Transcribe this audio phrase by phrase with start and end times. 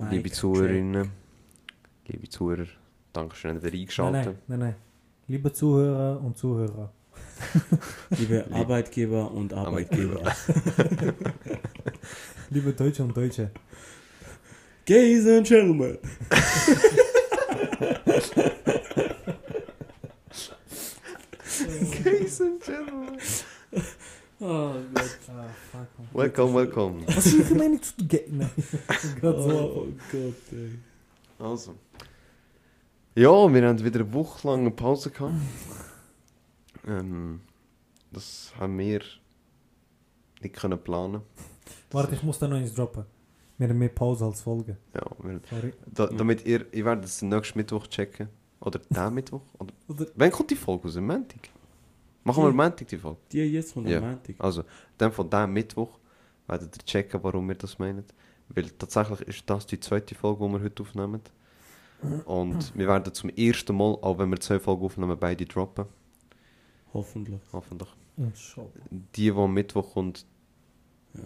[0.00, 0.30] Mic Liebe.
[0.30, 1.10] Zuhörerinnen,
[2.06, 2.66] liebe Zuhörer,
[3.12, 4.74] danke schön, dass ihr Nein, eingeschaltet nein, nein, nein.
[5.28, 6.92] Liebe Zuhörer und Zuhörer.
[8.10, 10.20] Liebe Arbeitgeber und Arbeitgeber.
[12.50, 13.50] Liebe Deutsche und Deutsche.
[14.86, 15.98] Gays and Gentlemen.
[22.04, 23.18] Ladies and gentlemen.
[24.42, 25.18] Oh Gott.
[25.28, 25.86] Ah, fuck.
[25.98, 26.08] man.
[26.14, 27.06] Welcome, welcome.
[27.06, 27.92] Was ist Ihre Meinung zu.
[29.22, 30.78] Oh Gott, ey.
[31.38, 31.74] Also.
[33.14, 35.34] Ja, wir haben wieder eine Woche lang eine Pause gehabt.
[36.86, 37.40] Ähm,
[38.10, 39.02] das haben wir
[40.40, 41.20] nicht können planen.
[41.90, 43.04] Warte, ich muss da noch eins droppen.
[43.58, 44.78] Wir haben mehr Pause als Folge.
[44.94, 45.74] Ja, wir, Sorry.
[45.92, 48.30] da, damit ihr, ihr werdet es nächsten Mittwoch checken.
[48.60, 49.42] Oder den Mittwoch.
[49.58, 50.96] Oder, Oder wann kommt die Folge aus?
[50.96, 51.50] Am Montag?
[52.24, 53.18] Machen wir am Montag die Folge?
[53.32, 54.00] Die jetzt von Ja.
[54.00, 54.34] der Montag.
[54.38, 54.64] Also,
[54.98, 55.98] dann von diesem Mittwoch
[56.46, 58.04] werdet ihr checken, warum wir das meinen.
[58.50, 61.20] Weil tatsächlich ist das die zweite Folge, die wir heute aufnehmen.
[62.26, 65.86] Und wir werden zum ersten Mal, auch wenn wir zwei Folgen aufnehmen, beide droppen.
[66.92, 67.40] Hoffentlich.
[67.52, 67.88] Hoffentlich.
[68.16, 70.26] Die, die am Mittwoch kommt,
[71.14, 71.22] Ja.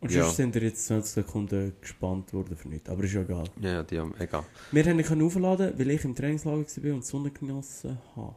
[0.00, 0.22] Und Ja.
[0.24, 2.88] sonst sind wir jetzt 20 Sekunden gespannt worden für nichts.
[2.88, 3.44] Aber ist ja egal.
[3.60, 4.44] ja, ja, die haben, egal.
[4.72, 8.34] Wir haben ihn aufladen, weil ich im Trainingslager war und die Sonne genossen habe.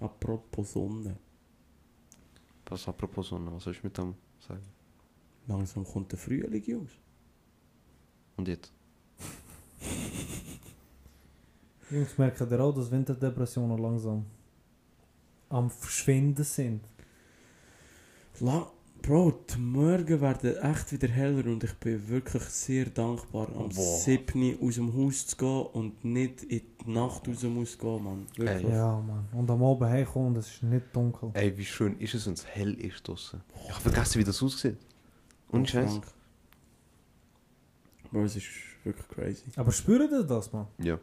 [0.00, 1.16] Apropos Sonne.
[2.66, 4.64] Was apropos Sonne, was soll ich mit dem sagen?
[5.46, 6.92] Langsam kommt der Frühling, Jungs.
[8.36, 8.72] Und jetzt?
[11.90, 14.24] Jungs, merken ihr auch, dass Winterdepressionen langsam
[15.48, 16.84] am Verschwinden sind?
[18.38, 18.70] La
[19.02, 23.98] Bro, die Morgen werden echt wieder heller und ich bin wirklich sehr dankbar, am Boah.
[23.98, 24.58] 7.
[24.62, 28.26] aus dem Haus zu gehen und nicht in die Nacht raus muss gehen, Mann.
[28.36, 28.64] Wirklich.
[28.64, 28.72] Ey.
[28.72, 29.26] Ja, Mann.
[29.32, 31.30] Und am Abend heimkommen und es ist nicht dunkel.
[31.34, 33.40] Ey, wie schön ist es, wenn es hell ist draussen.
[33.64, 34.76] Ich habe vergessen, wie das aussieht.
[35.48, 35.90] Und Scheiß.
[35.90, 36.06] Krank.
[38.12, 38.48] Bro, es ist
[38.84, 39.44] wirklich crazy.
[39.56, 40.66] Aber spürt ihr das, Mann?
[40.78, 40.98] Ja.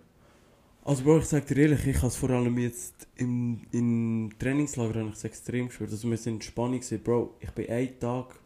[0.87, 5.05] Also Bro, ich sag dir ehrlich, ich habe es vor allem jetzt im, im Trainingslager
[5.05, 5.91] ich extrem gespürt.
[5.91, 7.03] Also wir sind in Spannung gewesen.
[7.03, 8.39] Bro, ich bin einen Tag,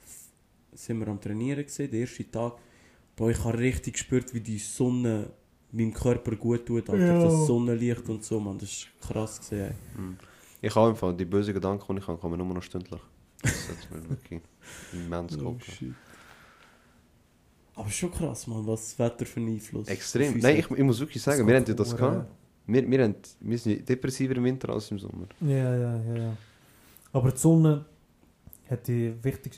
[0.74, 2.54] sind wir am Trainieren gewesen, der erste Tag.
[3.16, 5.30] Bro, ich habe richtig gespürt, wie die Sonne
[5.72, 7.06] meinem Körper gut tut, Alter.
[7.06, 7.24] Ja.
[7.24, 8.58] Das Sonnenlicht und so, man.
[8.58, 9.68] Das ist krass gesehen.
[9.68, 9.98] ey.
[9.98, 10.18] Hm.
[10.64, 13.02] Ich habe einfach die bösen Gedanken, die ich habe, kommen nur noch stündlich.
[13.44, 14.42] Das hat mir wirklich
[14.94, 15.96] immens Oh, geholfen.
[17.82, 20.38] Aber schon krass, man, was das Wetter für einen Einfluss Extrem.
[20.38, 22.30] Nein, ich, ich muss wirklich sagen, wir haben ja das gehabt.
[22.68, 25.26] Wir, wir, haben, wir sind depressiver im Winter als im Sommer.
[25.42, 26.38] Ja, ja, ja, ja.
[27.12, 27.86] Aber die Sonne
[28.70, 29.16] hat die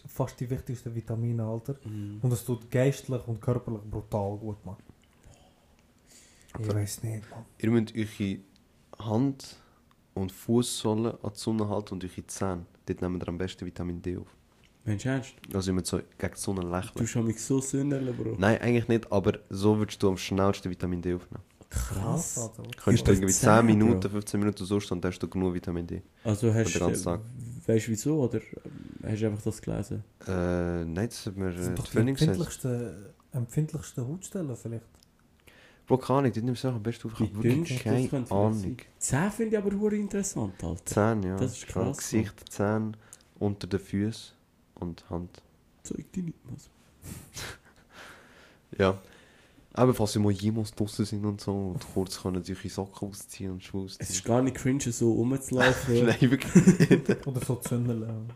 [0.07, 1.75] fast die wichtigsten Vitamine, Alter.
[1.83, 2.19] Mhm.
[2.21, 4.77] Und es tut geistlich und körperlich brutal gut, Mann.
[6.61, 7.45] Ich weiß nicht, Mann.
[7.57, 8.37] Ihr müsst eure
[8.99, 9.57] Hand
[10.13, 12.65] und Fußsohlen an die Sonne halten und eure Zähne.
[12.85, 14.33] Dort nehmen wir am besten Vitamin D auf.
[14.85, 15.33] Mensch, ernst?
[15.53, 16.91] Also müsst so gegen die Sonne Du lächeln.
[17.07, 18.35] hast mich so sünneln, Bro.
[18.37, 21.43] Nein, eigentlich nicht, aber so würdest du am schnellsten Vitamin D aufnehmen.
[21.69, 22.37] Krass.
[22.37, 22.63] Alter.
[22.83, 24.09] Könntest du irgendwie Zähne, 10 Minuten, Bro.
[24.09, 26.01] 15 Minuten so stehen, dann hast du genug Vitamin D.
[26.23, 28.41] Also hast du, weißt du wieso, oder
[29.03, 30.03] hast du einfach das gelesen?
[30.27, 34.85] Äh, nein, das hat mir Das äh, sind die doch die empfindlichsten, empfindlichsten Hautstellen vielleicht.
[35.87, 37.19] Bro, keine Ahnung, die nimmst du auch am besten auf.
[37.19, 38.77] Ich habe wirklich keine Ahnung.
[38.99, 40.85] Zähne finde ich aber interessant, Alter.
[40.85, 41.35] Zähne, ja.
[41.37, 42.91] Das ist krass, Gesicht, Zähne,
[43.39, 44.32] unter den Füßen
[44.75, 45.41] und Hand.
[45.83, 46.69] Zeig dich nicht, was.
[48.77, 48.97] Ja.
[49.75, 53.09] Aber falls ihr mal jemals draußen sind und so und kurz können sich eure Socken
[53.09, 56.05] ausziehen und Schuhe Es ist gar nicht cringe, so rumzulaufen.
[56.05, 57.27] Nein, wirklich nicht.
[57.27, 58.31] Oder so zündeln.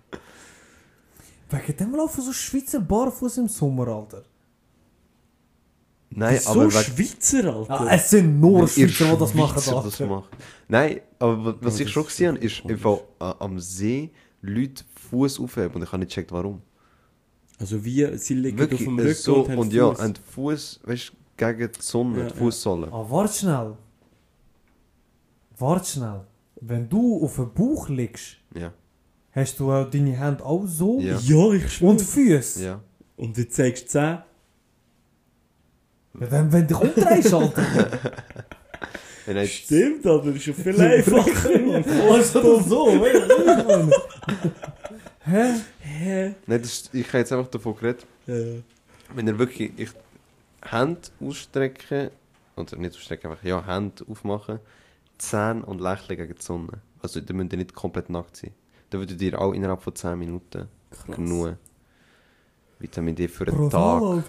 [1.49, 4.23] Wegen dem laufen so Schweizer barfuß im Sommer, Alter.
[6.09, 6.71] Nein, so aber wegen...
[6.71, 7.81] Schweizer, Alter.
[7.81, 9.55] Ah, es sind nur ihr Schweizer, die das machen.
[9.83, 10.27] Das machen.
[10.67, 14.09] Nein, aber wa- was Ja, ich schon gesehen habe, ist einfach äh, am See
[14.41, 16.61] Leute Fuß aufheben und ich habe nicht gecheckt, warum.
[17.59, 21.09] Also wie, sie liegen Wirklich, auf dem Rücken so, und und ja, und Fuß, weißt
[21.09, 21.13] du,
[21.55, 22.35] gegen die Sonne, Ja, die ja.
[22.39, 22.87] Fußsohle.
[22.91, 23.77] Ah, warte schnell.
[25.57, 26.21] Warte schnell.
[26.61, 28.71] Wenn du auf dem Bauch liegst, Ja,
[29.31, 31.17] hast du auch deine Hände auch so Ja.
[31.19, 31.91] Ja, ich schwöre.
[31.91, 32.63] und Füße.
[32.63, 32.81] ja.
[33.15, 34.23] Und du zeigst die Zähne.
[36.19, 37.63] Ja, wenn, wenn du dich umdrehst, Alter.
[39.27, 41.59] Ja, nein, Stimmt, aber das ist schon viel einfacher.
[41.59, 41.85] Mann.
[41.85, 43.91] Was oder so, weißt du?
[45.25, 45.53] Hä?
[45.81, 46.33] Hä?
[46.45, 48.35] nein das, ich habe jetzt einfach davon geredet, Ja.
[49.13, 49.89] wenn ihr wirklich ich,
[50.61, 52.09] Hände ausstrecken,
[52.55, 54.59] oder nicht ausstrecken, einfach ja, Hände aufmachen,
[55.17, 56.79] Zähne und lächeln gegen die Sonne.
[57.01, 58.51] Also, da müsst ihr nicht komplett nackt sein.
[58.89, 61.15] Da würdet ihr auch innerhalb von 10 Minuten Krass.
[61.15, 61.57] genug
[62.79, 64.23] Vitamin D für einen Tag Alter.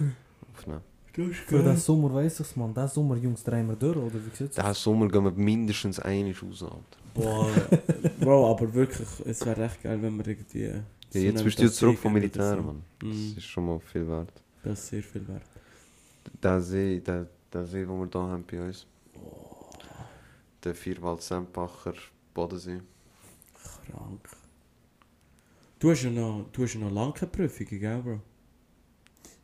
[1.12, 1.31] Aufnehmen.
[1.31, 1.76] Das ist Für den.
[1.76, 2.75] Sommer weiss ich's, man.
[2.75, 6.32] Den Sommer, Jungs, drehen wir durch, oder wie sieht's Diesen Sommer gehen wir mindestens einmal
[6.43, 6.62] raus.
[6.62, 6.78] Alter.
[7.14, 7.49] Boah,
[8.20, 10.64] Bro, aber wirklich, es wäre echt geil, wenn wir irgendwie...
[10.64, 12.62] Ja, so jetzt bist du zurück Passé vom Militär, so.
[12.62, 12.82] Mann.
[13.00, 13.34] Das Mhm.
[13.37, 14.32] ist schon mal viel wert.
[14.62, 15.43] Das ist sehr viel wert.
[16.43, 18.87] Der See, der, der See, den wir hier haben bei uns.
[20.62, 21.94] Der Vierwald-Sempacher
[22.34, 22.81] Bodensee.
[23.90, 24.28] Krank.
[25.78, 28.20] Du hast ja noch, du hast ja noch lange Prüfungen, gell, Bro?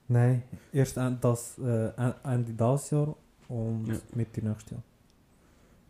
[0.09, 0.43] Nein,
[0.73, 3.17] erst das, äh, en- Ende dieses Jahr
[3.49, 3.95] und Ja.
[4.15, 4.83] Mitte nächstes Jahr.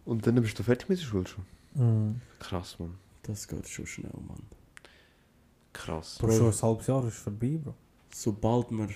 [0.04, 1.44] Und dann bist du fertig mit der Schule schon?
[1.74, 2.20] Mhm.
[2.38, 2.94] Krass, Mann.
[3.22, 4.42] Das geht schon schnell, Mann.
[5.72, 6.18] Krass.
[6.20, 7.74] Bro, schon ein halbes Jahr ist vorbei, Bro.
[8.14, 8.88] Sobald wir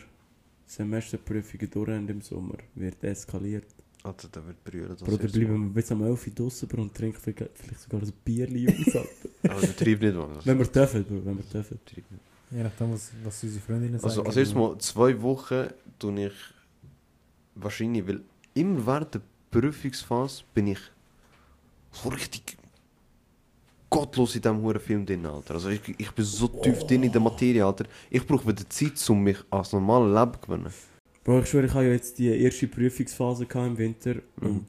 [0.66, 3.66] Semesterprüfungen durch haben im Sommer, wird eskaliert.
[4.04, 4.90] Alter, der wird brüllen.
[4.90, 7.80] das Bro, dann bleiben wir bis am 11 Uhr draussen, Bro, und trinken vielleicht vielleicht
[7.80, 8.94] sogar ein Bierli Jungs.
[9.42, 10.38] Aber übertreib nicht, Mann.
[10.44, 11.80] Wenn wir dürfen, Bro, wenn wir dürfen.
[11.96, 12.06] Nicht.
[12.50, 14.10] Je nachdem, was, was unsere Freundinnen sagen.
[14.10, 15.68] Also, als erstes Mal zwei Wochen
[15.98, 16.32] tue ich
[17.54, 18.20] wahrscheinlich, weil
[18.54, 20.80] immer während der Prüfungsphase bin ich
[21.92, 22.56] so richtig
[23.90, 25.54] gottlos in diesem huren Film drin, Alter.
[25.54, 27.84] Also ich, ich bin so tief drin in der Materie, Alter.
[28.10, 30.72] Ich brauche wieder Zeit, um mich als normales Leben zu gewöhnen.
[31.24, 34.14] Bro, ich schwöre, ich habe ja jetzt die erste Prüfungsphase im Winter.
[34.14, 34.46] Mhm.
[34.46, 34.66] Und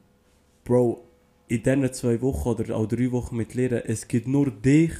[0.64, 1.04] Bro,
[1.48, 4.92] in diesen zwei Wochen oder auch drei Wochen mit Lehren, es gibt nur dich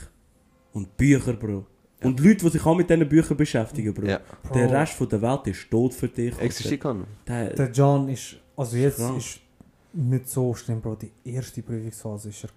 [0.72, 1.66] und Bücher, Bro.
[2.02, 4.06] Und Leute, die sich auch mit diesen Büchern beschäftigen, Bro.
[4.06, 4.20] Ja.
[4.42, 6.38] Bro, Der Rest von der Welt ist tot für dich.
[6.38, 7.04] Existiert kann.
[7.26, 9.18] Der, Der John ist, also jetzt Krank.
[9.18, 9.40] ist
[9.92, 10.96] nicht so schlimm, Bro.
[10.96, 12.50] Die erste Prüfungsphase ist er,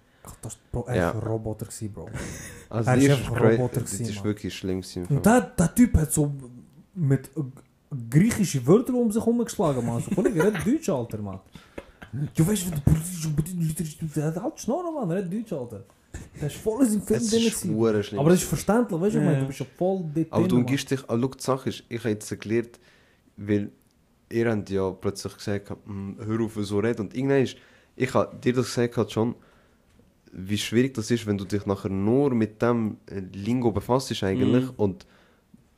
[0.72, 1.10] Bro, er Ja.
[1.10, 2.08] ist ein Roboter gewesen, Bro.
[2.70, 5.06] Also Er ist einfach ein Roboter Das gewesen, ist wirklich schlimm gewesen.
[5.06, 6.32] Und der, der Typ hat so
[6.94, 7.40] mit äh,
[8.10, 10.00] griechischen Wörtern um sich herumgeschlagen, Mann.
[10.02, 11.40] So, Kollege, er hat Deutsch, Alter, Mann.
[12.34, 15.52] Du weißt, wenn du politisch und politisch, der hat halt Schnorren, Mann, er hat Deutsch,
[15.52, 15.84] Alter.
[16.40, 17.42] Der ist voll in Film drin.
[18.00, 18.14] ist.
[18.14, 19.40] Aber das ist verständlich, weißt du, ich Ja, meine, ja.
[19.42, 21.98] du bist ja voll dort Aber du umgibst dich, ah, schau, die Sache ist, ich
[22.00, 22.80] habe jetzt gelernt,
[23.36, 23.70] weil
[24.30, 27.02] ihr habt ja plötzlich gesagt, hm, hör auf so reden.
[27.02, 27.56] Und irgendwann ist,
[27.96, 29.34] ich habe dir das gesagt gehabt schon,
[30.32, 34.64] wie schwierig das ist, wenn du dich nachher nur mit dem äh, Lingo befasst eigentlich
[34.64, 34.72] Mhm.
[34.76, 35.06] und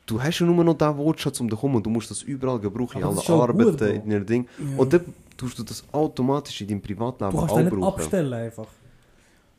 [0.06, 2.58] du hast ja nur noch diesen Wortschatz um dich herum und du musst das überall
[2.58, 4.46] gebrauchen, in allen das Arbeiten, in den Ding.
[4.58, 4.78] Ja.
[4.78, 5.00] Und dann
[5.36, 7.84] tust du das automatisch in deinem Privatleben Du kannst auch brauchen.
[7.84, 8.66] abstellen einfach.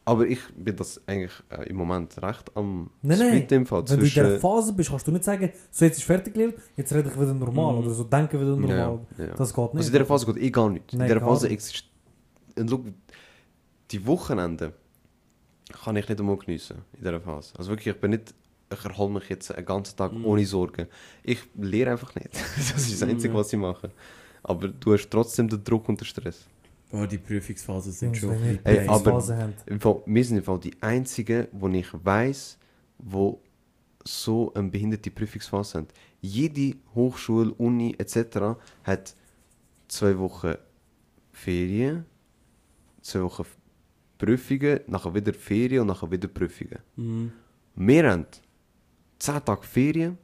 [0.08, 3.28] Aber ich bin das eigentlich äh, im Moment recht am Nein, nein.
[3.28, 4.40] Splitten im Fall Wenn du in dieser.
[4.40, 7.34] Phase bist, kannst du nicht sagen, so jetzt ist fertig gelernt, jetzt rede ich wieder
[7.34, 7.80] normal Mhm.
[7.80, 9.00] oder so denke wieder normal.
[9.18, 9.34] Ja, ja.
[9.36, 9.76] Das geht nicht.
[9.76, 10.94] Also in dieser Phase geht eh gar nichts.
[10.94, 11.54] Nein, in dieser Phase nicht.
[11.56, 11.92] existiert...
[13.92, 14.74] Die Wochenende
[15.84, 17.54] kann ich nicht einmal geniessen in dieser Phase.
[17.58, 18.34] Also wirklich, ich bin nicht...
[18.70, 20.26] Ich erhole mich jetzt einen ganzen Tag Mhm.
[20.26, 20.88] ohne Sorgen.
[21.24, 22.30] Ich lehre einfach nicht.
[22.58, 23.38] Das ist das Einzige, Mhm.
[23.38, 23.92] was ich mache.
[24.44, 26.46] Aber du hast trotzdem den Druck und den Stress.
[26.90, 29.54] Bro, die Prüfungsphasen sind schon ein bisschen Ey, aber-.
[29.66, 32.58] Im Fall, wir sind im Fall die Einzigen, wo ich weiß,
[33.00, 33.42] wo
[34.04, 35.88] so eine behinderte Prüfungsphase haben.
[36.22, 38.58] Jede Hochschule, Uni etc.
[38.84, 39.16] hat
[39.88, 40.56] zwei Wochen
[41.32, 42.06] Ferien,
[43.02, 43.46] zwei Wochen
[44.18, 46.80] Prüfungen, nachher wieder Ferien und nachher wieder Prüfungen.
[46.96, 47.32] Mhm.
[47.76, 48.26] Wir haben
[49.20, 50.18] 10 Tage Ferien,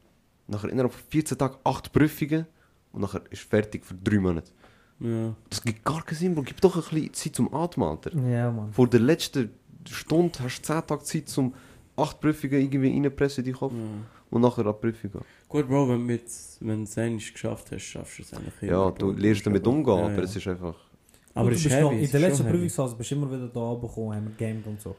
[0.47, 2.47] nachher innerhalb von 14 Tagen 8 Prüfungen
[2.91, 4.51] und nachher ist fertig für 3 Monate.
[4.99, 5.35] Ja.
[5.49, 6.43] Das gibt gar keinen Sinn, Bro.
[6.43, 8.15] Gib doch ein bisschen Zeit zum Atmen, Alter.
[8.15, 8.71] Ja, Mann.
[8.71, 9.49] Vor der letzten
[9.89, 11.53] Stunde hast du 10 Tage Zeit, um
[11.95, 13.79] 8 Prüfungen irgendwie reinpressen in deinen Kopf ja.
[14.29, 15.21] und nachher an die Prüfung gehen.
[15.49, 19.13] Gut, Bro, wenn du es einmal geschafft hast, schaffst du es eigentlich Ja, immer, du
[19.13, 19.19] Bro.
[19.19, 20.21] lernst damit umgehen, Ja, aber ja.
[20.23, 20.75] es ist einfach...
[21.35, 22.47] Aber du es ist bist heavy, in der letzten.
[22.47, 24.95] Prüfungsphase bist du immer wieder da runtergekommen, haben wir gamed und so.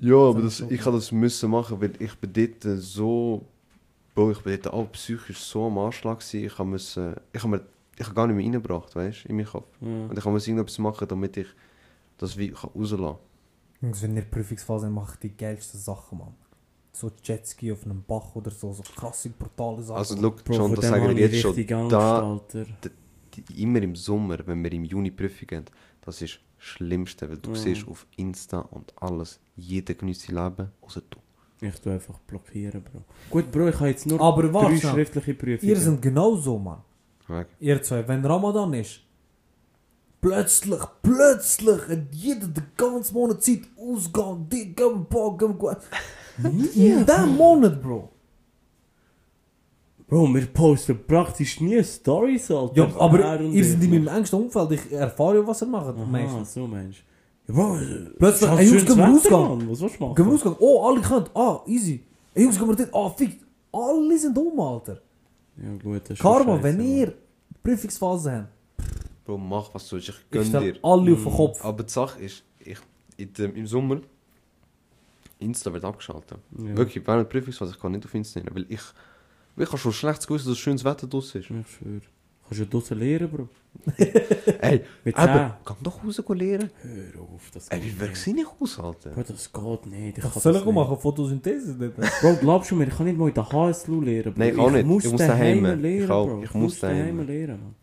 [0.00, 3.44] Ja, aber Das ich habe das müssen machen, weil ich bin dort so...
[4.14, 6.44] Bro, ich bin dort auch psychisch so am Anschlag gewesen.
[6.46, 7.14] Ich habe müssen...
[7.32, 7.62] Ich habe mir...
[7.98, 9.68] Ich habe gar nicht mehr reingebracht, weißt du, in meinen Kopf.
[9.80, 9.86] Ja.
[9.88, 11.46] Und ich habe irgendetwas machen, damit ich
[12.18, 13.16] das wie kann rauslassen kann.
[13.82, 16.34] Jungs, wenn ihr Prüfungsphase habt, macht die geilsten Sachen, Mann.
[16.92, 19.98] So Jetski auf einem Bach oder so, so krasse, brutale Sachen.
[19.98, 21.76] Also, schau, Bro, von das dem sage habe ich ich jetzt schon.
[21.76, 22.64] Angst, da- Alter.
[23.48, 25.64] Die, immer im Sommer, wenn wir im Juni Prüfung haben,
[26.02, 27.56] das ist das Schlimmste, weil du Ja.
[27.56, 31.18] siehst auf Insta und alles, jeder genießt sein Leben, außer du.
[31.66, 33.02] Ich tu einfach blockieren, Bro.
[33.30, 35.68] Gut, Bro, ich habe jetzt nur Aber drei warte schriftliche Prüfungen.
[35.68, 36.82] Ihr seid genauso, Mann.
[37.28, 37.46] Weg.
[37.60, 39.00] Ihr zwei, wenn Ramadan ist,
[40.20, 45.76] plötzlich, plötzlich, hat jeder den ganzen Monat Zeit ausgegangen, die gehen, boah, gehen, gehen.
[46.74, 48.10] In diesem Monat, Bro.
[50.06, 52.74] Bro, wir posten praktisch nie Stories, Alter.
[52.76, 55.96] Ja, aber Er ihr seid in meinem engsten Umfeld, ich erfahre ja, was ihr macht,
[55.96, 56.52] Aha, meistens.
[56.54, 56.66] so.
[56.66, 56.82] Ja,
[57.46, 57.78] Bro,
[58.18, 59.06] Plötzlich, schau, ey, Jungs, gehen wir.
[59.06, 59.70] Mann.
[59.70, 60.14] Was willst du machen?
[60.14, 62.04] Gehen wir rausgehen, oh, alle können, ah, easy.
[62.34, 63.34] Ey, Jungs, gehen wir dort, ah, fix.
[63.72, 65.00] Alle sind um, Alter.
[65.56, 67.14] Ja gut, das ist scheiße, wenn ihr
[67.62, 68.48] Prüfungsphase habt,
[69.24, 70.80] Bro, mach was du willst, ich ich gönn stelle dir.
[70.84, 71.36] alle auf den Mm.
[71.36, 71.64] Kopf.
[71.64, 72.78] Aber die Sache ist, ich,
[73.16, 74.00] in dem, im Sommer,
[75.38, 76.38] Insta wird abgeschaltet.
[76.58, 76.76] Ja.
[76.76, 78.80] Wirklich, während der Prüfungsphase, ich kann nicht auf Insta rein, weil ich,
[79.56, 81.50] weil ich habe schon schlecht gewusst, dass schönes Wetter draussen ist.
[81.50, 82.00] Ich schwöre.
[82.46, 83.48] Kannst du draussen lernen, Bro?
[84.60, 86.70] Ey, Mit aber, geh doch raus lernen.
[86.82, 88.22] Hör auf, das Ey, wie wirkt nicht.
[88.22, 89.10] sie nicht aus, Alter?
[89.10, 90.18] Bro, das geht nicht.
[90.18, 90.74] Ich soll das ich nicht.
[90.74, 90.98] machen?
[90.98, 91.96] Photosynthese dort?
[92.20, 94.38] Bro, glaubst du mir, ich kann nicht mal in der HSLU lernen, Bro.
[94.38, 94.86] Nein, ich auch nicht.
[94.86, 95.80] muss Ich muss daheim daheim.
[95.82, 96.06] lernen, Ich.
[96.08, 96.42] Bro.
[96.44, 97.26] Ich muss daheim.
[97.26, 97.74] lernen, Mann.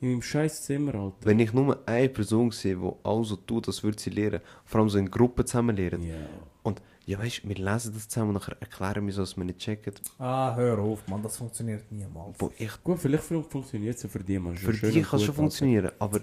[0.00, 1.16] In meinem scheiß Zimmer, Alter.
[1.22, 4.80] Wenn ich nur eine Person sehe, die auch so tut, als würde sie lernen, vor
[4.80, 6.02] allem so in Gruppen zusammen lernen.
[6.06, 6.14] Ja.
[6.62, 9.60] Und ja, weißt wir lesen das zusammen und nachher erklären wir so, dass wir nicht
[9.60, 9.94] checken.
[10.18, 12.38] Ah, hör auf, Mann, das funktioniert niemals.
[12.38, 14.52] Wo ich, Gut, vielleicht funktioniert es ja für die, man.
[14.52, 16.20] Ist ja für und kann es schon funktionieren, aber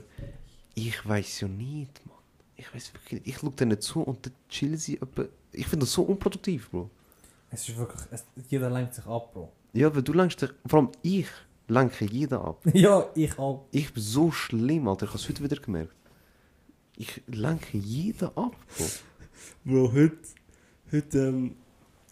[0.75, 2.15] ich weiß ja nicht, Mann.
[2.55, 3.27] Ich weiß wirklich nicht.
[3.27, 5.25] Ich schaue denen zu und dann chillen sie etwa.
[5.51, 6.91] Ich finde das so unproduktiv, Bro.
[7.49, 9.51] Es ist wirklich, es, jeder lenkt sich ab, Bro.
[9.73, 11.27] Ja, weil du lenkst dich, vor allem ich
[11.67, 12.61] lenke jeden ab.
[12.75, 13.65] ja, ich auch.
[13.71, 15.05] Ich bin so schlimm, Alter.
[15.05, 15.95] Ich habe es heute wieder gemerkt.
[16.95, 18.85] Ich lenke jeden ab, Bro.
[19.65, 20.17] Bro, heute,
[20.91, 21.55] heute ähm,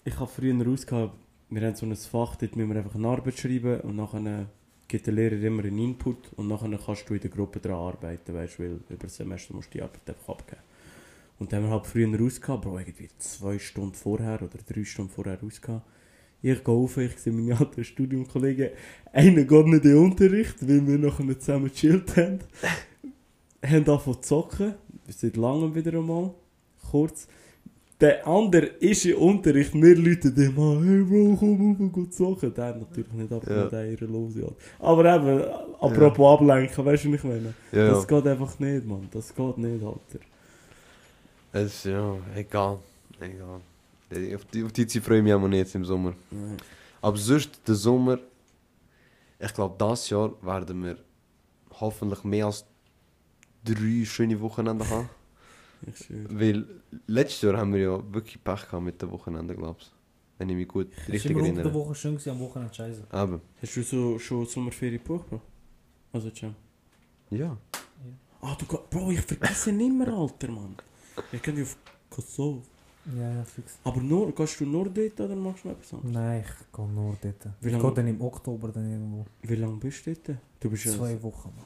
[0.06, 1.14] ich habe früher rausgehabt,
[1.50, 4.48] wir haben so ein Fach, dort müssen wir einfach eine Arbeit schreiben und nachher
[4.88, 8.34] gibt der Lehrer immer einen Input und nachher kannst du in der Gruppe daran arbeiten,
[8.34, 10.62] weißt du, weil über das Semester musst du die Arbeit einfach abgeben.
[11.40, 15.12] Und dann haben wir halt früher rausgehabt, Bro, irgendwie zwei Stunden vorher oder drei Stunden
[15.12, 15.86] vorher rausgehabt.
[16.42, 18.70] Ich gehe auf, ich sehe meine alten Studiumkollegen,
[19.12, 22.40] einer geht nicht in den Unterricht, weil wir nachher zusammen gechillt haben.
[23.64, 24.74] haben angefangen zu zocken,
[25.08, 26.34] seit langem wieder einmal,
[26.92, 27.28] kurz.
[28.04, 32.54] Der andere ist im Unterricht, wir Leute dem an, hey Bro, komm auf, geh zocken.
[32.54, 33.70] Der hat natürlich nicht abgenommen, Ja.
[33.70, 34.56] der ehrenlose Art.
[34.80, 35.42] Aber eben,
[35.80, 37.54] apropos ablenken, weißt du, was ich meine?
[37.72, 38.20] Ja, Das ja.
[38.20, 39.08] geht einfach nicht, Mann.
[39.10, 40.20] Das geht nicht, Alter.
[41.54, 42.80] Es ist ja egal.
[43.22, 43.62] Egal.
[44.12, 46.14] Ja, Auf die, auf die Zeit freue ich mich auch nicht jetzt im Sommer.
[46.30, 46.58] Nein.
[47.02, 48.20] Aber sonst, der Sommer,
[49.40, 50.98] ich glaube, dieses Jahr werden wir
[51.80, 52.66] hoffentlich mehr als
[53.64, 55.10] drei schöne Wochenende haben.
[55.88, 56.10] Ich.
[56.30, 56.66] Weil
[57.08, 59.92] letztes Jahr haben wir ja wirklich Pech gehabt mit den Wochenenden, glaube ich.
[60.38, 61.80] Wenn ich mich gut Es ist richtig immer unter der erinnere.
[61.86, 63.04] Woche schön gewesen, am Wochenende scheiße.
[63.10, 65.42] Aber, Hast du so, schon Sommerferien gebucht, Bro?
[66.12, 66.56] Also, Cem.
[67.30, 67.56] ja.
[68.42, 68.90] Ah, du gehst.
[68.90, 70.76] Bro, ich vergesse nicht mehr, Alter, Mann.
[71.32, 71.78] Ich kenne dich auf
[72.10, 72.62] Kosovo.
[73.18, 73.78] Ja, ja, fix.
[73.84, 76.14] Aber nur, gehst du nur dort oder machst du noch etwas anderes?
[76.14, 77.36] Nein, ich gehe nur dort.
[77.62, 79.26] Wie ich lange- gehe dann im Oktober dann irgendwo.
[79.42, 80.38] Wie lange bist du dort?
[80.60, 81.50] Du bist ja Zwei Wochen.
[81.56, 81.66] Mann.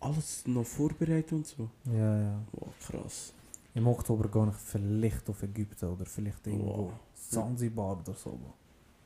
[0.00, 1.68] Alles noch vorbereitet und so.
[1.84, 2.40] Ja, ja.
[2.52, 3.32] Wow, krass.
[3.74, 6.92] Im Oktober gehe ich vielleicht auf Ägypten oder vielleicht irgendwo Wow.
[7.14, 8.38] Zanzibar oder so.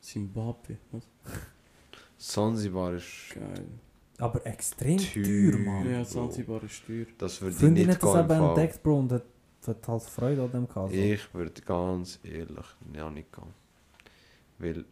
[0.01, 0.79] Zimbabwe.
[0.93, 1.09] Was?
[2.17, 3.35] Zanzibar ist.
[3.35, 3.67] Geil.
[4.19, 5.25] Aber extrem Teuer.
[5.25, 5.91] teuer, Mann.
[5.91, 6.05] Ja, Bro.
[6.05, 7.07] Zanzibar ist teuer.
[7.19, 9.25] Das würde ich nicht hat das eben entdeckt, Bro, und hat,
[9.67, 10.89] hat halt Freude an dem so.
[10.91, 13.55] Ich würde ganz ehrlich ja nicht gehen.
[14.59, 14.85] Weil.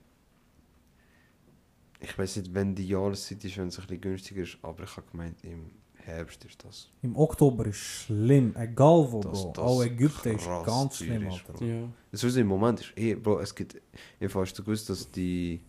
[2.01, 4.97] Ich weiß nicht, wenn die Jahreszeit ist, wenn es ein bisschen günstiger ist, aber ich
[4.97, 5.71] habe gemeint, im
[6.05, 6.89] Herbst ist das.
[7.03, 9.53] Im Oktober ist schlimm, egal wo, Das- Bro.
[9.55, 11.53] das Auch Ägypten ist ganz schlimm, ist, Alter.
[11.55, 11.65] Bro.
[11.65, 11.89] Ja.
[12.13, 13.81] Sowieso im Moment ist eh, Bro, es gibt,
[14.21, 15.61] ich hast du gewusst, dass die,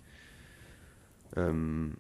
[1.36, 1.96] ähm,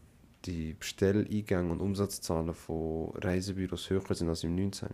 [0.45, 4.89] die Bestelleingänge und Umsatzzahlen von Reisebüros höher sind als im 19.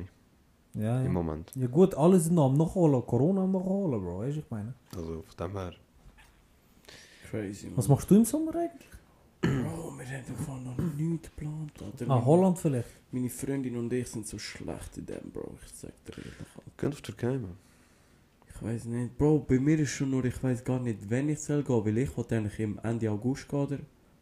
[0.75, 1.11] Ja, im ja.
[1.11, 1.51] Moment.
[1.55, 4.73] ja gut, alle sind noch am Nachholen, Corona am Nachholen, Bro, weißt du, ich meine.
[4.95, 5.73] Also von dem her.
[7.29, 7.77] Crazy, man.
[7.77, 8.87] Was machst du im Sommer eigentlich?
[9.41, 12.09] Bro, wir haben davon noch nichts geplant, Alter.
[12.09, 12.89] Ah, Holland vielleicht.
[13.11, 15.57] Meine Freundin und ich sind so schlecht in dem, Bro.
[15.65, 16.33] Ich sag dir ehrlich.
[16.77, 17.57] Geh auf Türkei, man.
[18.47, 19.17] Ich weiß nicht.
[19.17, 21.97] Bro, bei mir ist schon nur, ich weiß gar nicht, wenn ich soll gehen, weil
[21.97, 23.79] ich wollte eigentlich im Ende August gehen oder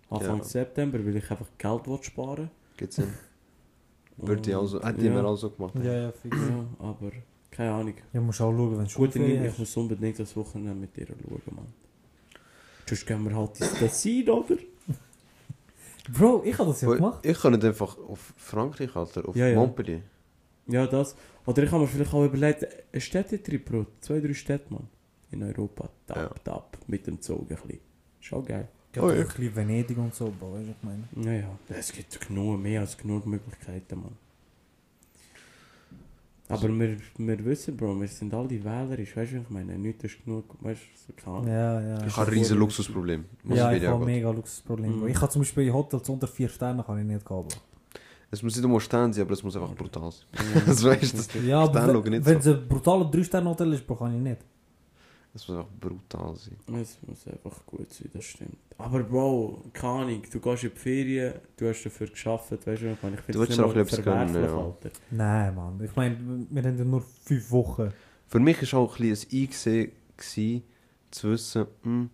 [0.10, 0.44] Anfang Ja.
[0.44, 3.12] September, weil ich einfach Geld will sparen Geht's hin?
[4.18, 5.14] Würde ich auch so, hätte ich ja.
[5.14, 5.74] mir auch so gemacht.
[5.84, 6.36] Ja, ja, fix.
[6.38, 7.12] Ja, aber
[7.52, 7.94] keine Ahnung.
[8.14, 11.08] Ja, musst auch schauen, wenn du Gut, ich, ich muss unbedingt das Wochenende mit dir
[11.08, 11.74] schauen, Mann.
[12.88, 14.58] Sonst gehen wir halt ins Tessin, oder?
[16.12, 17.26] Bro, ich habe das ja gemacht.
[17.26, 19.56] Ich kann nicht einfach auf Frankreich, Alter, auf Ja, ja.
[19.58, 20.02] Montpellier.
[20.68, 21.16] Ja, das.
[21.46, 23.86] Oder ich habe mir vielleicht auch überlegt, ein Städtetrip, Bro.
[24.02, 24.88] Zwei, drei Städte, Mann.
[25.32, 25.90] In Europa.
[26.08, 26.30] Tap, Ja.
[26.44, 26.78] tap.
[26.88, 27.80] Mit dem Zug ein bisschen.
[28.32, 28.68] Auch geil.
[28.96, 29.16] Ja, Oh, ja.
[29.22, 31.04] ein bisschen Venedig und so, Bro, weißt du, ich meine.
[31.14, 34.18] Naja, es gibt genug, mehr als genug Möglichkeiten, Mann.
[36.50, 40.04] Aber wir, wir wissen, Bro, wir sind alle wählerisch, weißt du, was ich meine, nichts
[40.06, 41.52] ist genug, weißt du, so keine.
[41.52, 42.06] Ja, ja.
[42.08, 43.26] Ich habe ein riesen Luxusproblem.
[43.44, 44.06] Muss Ja, ich habe angehen.
[44.06, 45.02] mega Luxusproblem.
[45.02, 45.08] Mhm.
[45.10, 47.48] Ich kann zum Beispiel in Hotels unter 4 Sterne kann ich nicht gehen, Bro.
[48.32, 50.26] Es muss nicht immer stehen sein, aber es muss einfach brutal sein.
[50.56, 50.62] Ja.
[50.68, 52.52] Das weißt du, Ja, aber wenn, nicht wenn so.
[52.52, 54.42] es ein brutaler 3 Sterne Hotel ist, Bro, kann ich nicht.
[55.38, 56.58] Es muss einfach brutal sein.
[56.82, 58.58] Es muss einfach gut sein, das stimmt.
[58.80, 62.92] Aber Bro, keine Ahnung, du gehst in die Ferien, du hast dafür geschafft, weißt du,
[62.92, 64.58] ich meine, ich Du finde willst es auch nicht gönnen, verwerflich, ja.
[64.58, 64.90] Alter.
[65.12, 65.84] Nein, Mann.
[65.84, 66.18] Ich meine,
[66.50, 67.94] wir haben ja nur 5 Wochen.
[68.26, 70.64] Für mich war auch ein bisschen ein Eingesehen, gewesen,
[71.12, 72.10] zu wissen, hm,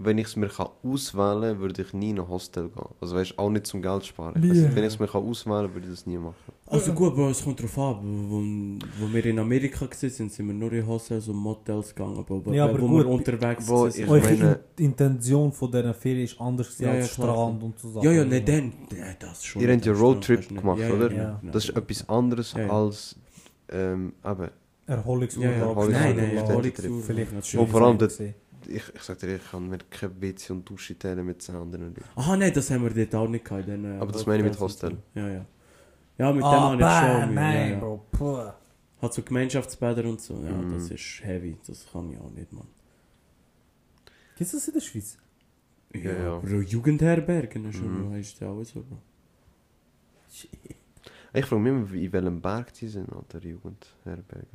[0.00, 2.84] wenn ich es mir kann auswählen kann, würde ich nie in ein Hostel gehen.
[3.00, 4.40] Also weißt auch nicht zum Geld sparen.
[4.42, 4.50] Ja.
[4.50, 6.34] Also, wenn ich es mir kann auswählen kann, würde ich das nie machen.
[6.66, 7.98] Also gut, Bro, es kommt drauf an.
[8.28, 8.36] Wo,
[9.06, 12.18] wo wir in Amerika waren, sind, sind wir nur in Hostels und Motels gegangen.
[12.18, 13.88] Aber, Ja, aber wo gut, wir unterwegs waren.
[13.90, 17.32] ich Eure meine- In Intention von dieser Ferien ist anders Ja, ja, als klar.
[17.34, 18.04] Strand und so Sachen.
[18.04, 18.72] Ja, ja, nicht dann.
[18.96, 19.62] Ja, das schon.
[19.62, 21.10] Ihr habt ja Roadtrip gemacht, ja, oder?
[21.10, 21.38] Ja, Ja.
[21.40, 21.52] genau.
[21.52, 22.70] Das ist etwas anderes Ja, ja.
[22.70, 23.16] als
[23.70, 24.48] ähm, eben,
[24.86, 25.52] Erholungsurlaub.
[25.52, 25.66] Ja, ja.
[25.66, 26.36] Erholungs- Nein, nein.
[26.36, 27.02] Erholungsurlaub.
[27.04, 27.98] Vielleicht Und vor allem.
[28.68, 31.88] Ich, ich sag dir, ich kann mir kein WC und Dusche teilen mit 10 anderen
[31.94, 32.04] Leuten.
[32.16, 33.68] Aha, nein, das haben wir dort auch nicht gehabt.
[33.68, 34.96] in den, äh, Aber das meine ich mit Hostel.
[35.14, 35.44] Ja, ja.
[36.18, 37.34] Ja, mit dem Ah, habe ich schon.
[37.34, 37.78] nein, ja, ja.
[37.80, 38.04] Bro.
[38.10, 38.50] Puh.
[39.00, 40.34] Hat so Gemeinschaftsbäder und so.
[40.44, 40.72] Ja, Mhm.
[40.72, 41.56] das ist heavy.
[41.66, 42.66] Das kann ich auch nicht, Mann.
[44.36, 45.16] Gibt's das in der Schweiz?
[45.94, 46.38] Ja, ja.
[46.38, 48.08] Bro, Jugendherbergen, ist Mhm.
[48.08, 48.14] mhm.
[48.16, 48.98] ist ja auch so, Bro.
[51.32, 54.48] Ich frage mich immer, wie- in welchem Berg die sind, Alter, Jugendherbergen.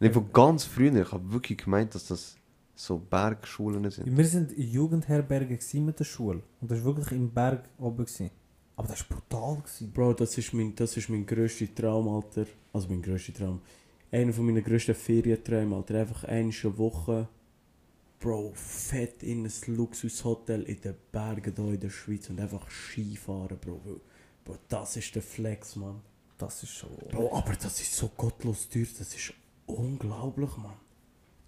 [0.00, 2.36] Nee, von ganz früher, ich habe wirklich gemeint, dass das
[2.76, 4.16] so Bergschulen sind.
[4.16, 6.42] Wir sind in Jugendherberge gewesen mit der Schule.
[6.60, 8.04] Und das war wirklich im Berg oben.
[8.04, 8.30] Gewesen.
[8.76, 9.62] Aber das war brutal.
[9.62, 9.92] Gewesen.
[9.92, 12.46] Bro, das ist mein, das ist mein grösster Traum, Alter.
[12.72, 13.62] Also mein grösster Traum.
[14.12, 16.00] Einer von meinen grössten Ferienträumen, Alter.
[16.00, 17.28] Einfach eine Woche.
[18.20, 23.58] Bro, fett in ein Luxushotel in den Bergen hier in der Schweiz und einfach Skifahren,
[23.58, 23.80] Bro.
[24.44, 26.00] Bro, das ist der Flex, Mann.
[26.38, 26.90] Das ist schon...
[27.10, 29.32] Bro, aber das ist so gottlos teuer, das ist
[29.66, 30.74] unglaublich, Mann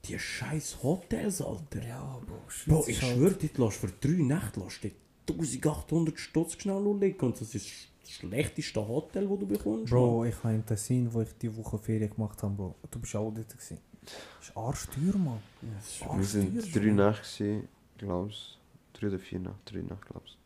[0.05, 1.83] die scheiß Hotels, Alter.
[1.87, 3.15] Ja, Bro, Bro ich halt...
[3.15, 4.85] schwöre, dort lässt für drei Nächte lässt
[5.29, 9.91] 1800 Stutz genau liegen und das ist das schlechteste Hotel, das du bekommst.
[9.91, 13.15] Bro, ich habe in Tessin, wo ich die Woche Ferien gemacht habe, Bro, du bist
[13.15, 13.79] auch dort gewesen.
[14.03, 15.43] Das ist arschteuer, Mann.
[15.61, 17.65] Ja, ist Wir sind drei Nächte,
[17.99, 18.59] glaubst
[18.93, 18.99] du?
[18.99, 20.38] Drei oder vier Nächte, drei Nächte, glaubst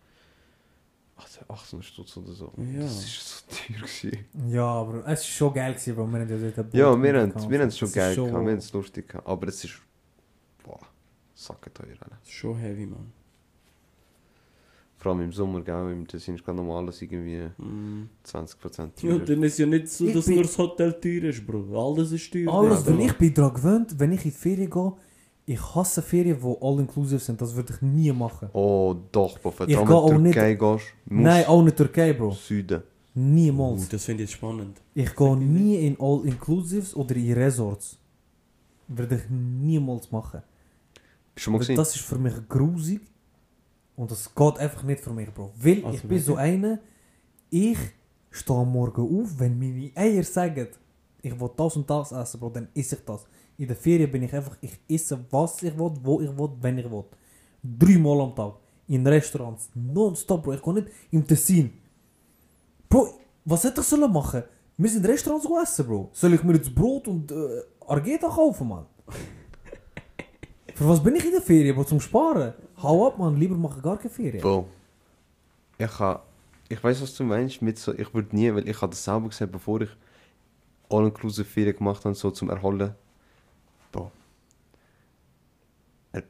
[1.48, 2.52] 18 Stutz oder so.
[2.56, 2.82] Ja.
[2.82, 4.26] Das war so teuer gewesen.
[4.48, 7.20] Ja, aber es war schon geil gewesen, weil wir haben ja dort Ja, wir
[7.60, 8.26] haben, es schon geil schon...
[8.26, 9.26] gehabt, wir haben es lustig gehabt.
[9.26, 9.74] Aber es ist,
[10.64, 10.80] boah,
[11.34, 11.96] sackenteuer.
[12.22, 13.12] Es schon heavy, man.
[15.02, 18.08] Vor allem im Sommer, gell, im Tessin ist gerade normal, dass irgendwie mm.
[18.24, 20.34] 20% teuer Ja, dann ist ja nicht so, dass bin...
[20.36, 21.90] nur das Hotel teuer ist, Bro.
[21.90, 22.54] Alles ist teuer.
[22.54, 23.06] Alles, ja, weil genau.
[23.06, 24.92] ich bin daran gewöhnt, wenn ich in die Ferien gehe,
[25.52, 27.40] ich hasse Ferien, die all-inclusive sind.
[27.40, 28.48] Das würde ich nie machen.
[28.52, 29.54] Oh, doch, Bro.
[29.58, 32.30] Wenn Ich du in auch die nicht- Türkei gehst, Nein, auch nicht Türkei, Bro.
[32.32, 32.82] Süden.
[33.14, 33.88] Niemals.
[33.90, 34.80] das finde ich spannend.
[34.94, 37.98] Ich gehe nie in All-Inclusives oder in Resorts.
[38.88, 40.40] Würde ich niemals machen.
[41.34, 41.76] Bist du schon mal gesehen?
[41.76, 43.00] das ist für mich grusig.
[43.96, 45.52] Und das geht einfach nicht für mich, Bro.
[45.58, 46.78] Weil Also ich bin so einer,
[47.50, 47.78] ich
[48.30, 50.68] stehe Morgen auf, wenn meine Eier sagen,
[51.20, 53.26] ich will das und das essen, Bro, dann esse ich das.
[53.58, 56.78] In der Ferien bin ich einfach, ich esse was ich will, wo ich will, wenn
[56.78, 57.04] ich will.
[57.62, 58.54] Dreimal am Tag.
[58.88, 59.70] In Restaurants.
[59.74, 60.54] Nonstop, Bro.
[60.54, 61.72] Ich gehe nicht im Tessin.
[62.88, 63.08] Bro,
[63.44, 64.42] was hätte ich sollen machen?
[64.76, 66.10] Wir sind in Restaurants essen, Bro.
[66.12, 68.86] Soll ich mir jetzt Brot und äh, Argeta kaufen, Mann?
[70.74, 71.84] Für was bin ich in der Ferien, Bro?
[71.84, 72.54] Zum Sparen?
[72.82, 73.36] Hau ab, Mann.
[73.36, 74.42] Lieber mache gar keine Ferien.
[74.42, 74.66] Bro.
[75.78, 76.22] Ich ha,
[76.68, 77.62] ich weiß, was du meinst.
[77.62, 79.90] Mit so, ich würde nie, weil ich habe das selber gesehen, bevor ich
[80.88, 82.94] All-Inclusive Ferien gemacht habe, so zum Erholen.
[83.92, 84.10] Bro.
[86.12, 86.24] Er,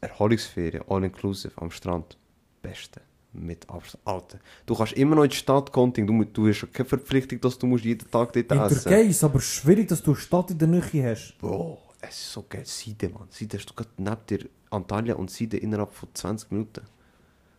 [0.00, 2.16] Erholungsferien, All-Inclusive am Strand.
[2.62, 3.00] Beste.
[3.32, 4.06] Mit Abstand.
[4.06, 4.38] Alter.
[4.64, 6.06] Du kannst immer noch in die Stadt Konting.
[6.06, 9.02] Du, du hast schon keine Verpflichtung, dass du musst jeden Tag dort In essen Türkei
[9.02, 11.36] ist aber schwierig, dass du eine Stadt in der Nähe hast.
[11.38, 12.64] Bro, es ist so geil.
[12.64, 13.28] Siede, Mann.
[13.30, 16.82] Siede hast du gerade neben dir Antalya und Siede innerhalb von 20 Minuten.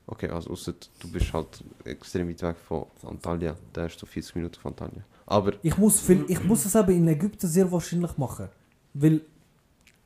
[0.08, 3.56] Okay, also ausser du bist halt extrem weit weg von Antalya.
[3.74, 5.04] Da hast du 40 Minuten von Antalya.
[5.26, 8.48] Aber Ich muss, viel, ich muss es eben in Ägypten sehr wahrscheinlich machen.
[8.94, 9.22] Weil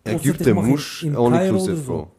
[0.03, 1.93] Ägypten musst du all Kairo inclusive, oder so.
[1.93, 2.11] Bro.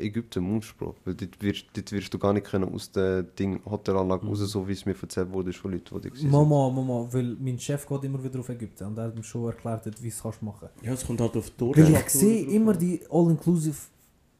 [0.00, 0.94] Ägypten musst du, Bro.
[1.04, 4.66] Weil dort wirst, dort wirst du gar nicht können aus der Ding Hotelanlage raus, so
[4.68, 6.48] wie es mir erzählt wurde von Leuten, die da waren.
[6.48, 9.46] Mama, Mama, weil mein Chef geht immer wieder auf Ägypten und er hat mir schon
[9.46, 10.68] erklärt, wie es kannst machen.
[10.82, 12.00] Ja, es kommt halt auf die Weil Tour.
[12.00, 13.76] ich sehe immer die All-Inclusive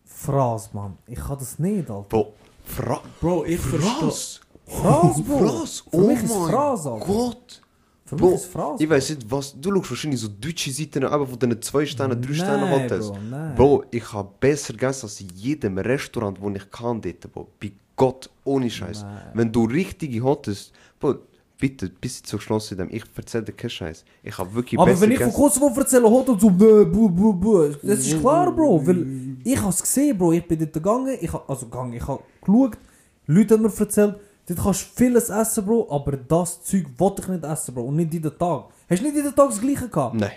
[0.05, 0.99] Phrase, Mann.
[1.07, 2.07] Ich kann das nicht, Alter.
[2.09, 2.33] Bro,
[2.65, 3.91] Fra Bro, ich verstehe.
[3.91, 4.41] Phrase!
[4.67, 5.39] Phrase, Bro.
[5.39, 5.83] Phrase!
[5.91, 7.07] Für Oh mich ist Phrase, Alter.
[7.07, 7.63] Gott!
[8.09, 8.83] Für Bro, mich ist Phrase.
[8.83, 9.61] Ich weiß nicht, was.
[9.61, 13.09] Du schaust wahrscheinlich so deutsche Seiten aber von diesen 2 Sterne, 3 Sterne Nein, Hotels.
[13.09, 13.55] Bro, nein.
[13.55, 17.49] Bro, ich habe besser gegessen als in jedem Restaurant, wo ich kann dort, Bro.
[17.61, 19.05] Bei Gott, ohne Scheiß.
[19.35, 21.17] Wenn du richtige Hotels, Bro,
[21.59, 22.89] bitte, bis zum Schluss in dem.
[22.91, 24.05] Ich erzähle dir keinen Scheiß.
[24.23, 25.33] Ich habe wirklich Aber wenn ich von.
[25.33, 27.75] Kosovo erzähle, hat er so, bö, bö, bö, bö.
[27.83, 28.87] Das ist klar, Bro.
[28.87, 30.33] Weil ich habe es gesehen, Bro.
[30.33, 32.79] Ich bin dort gegangen, ich habe, also gegangen, ich habe geschaut,
[33.27, 34.17] Leute haben mir erzählt,
[34.49, 37.83] dort kannst du vieles essen, Bro, aber das Zeug wollte ich nicht essen, Bro.
[37.85, 38.65] Und nicht jeden Tag.
[38.89, 40.15] Hast du nicht jeden Tag das gleiche gehabt?
[40.15, 40.33] Nein,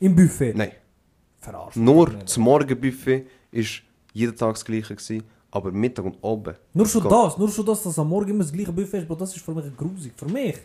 [0.00, 0.54] Im Buffet?
[0.54, 0.72] nein.
[1.40, 1.76] Verarscht.
[1.76, 6.58] Nur das Morgenbuffet ist jeden Tag das gleiche gewesen, aber Mittag und Abend.
[6.72, 9.14] Nur schon das, nur schon das, dass am Morgen immer das gleiche Buffet ist, Bro,
[9.16, 10.12] das ist für mich grusig.
[10.16, 10.56] Für mich.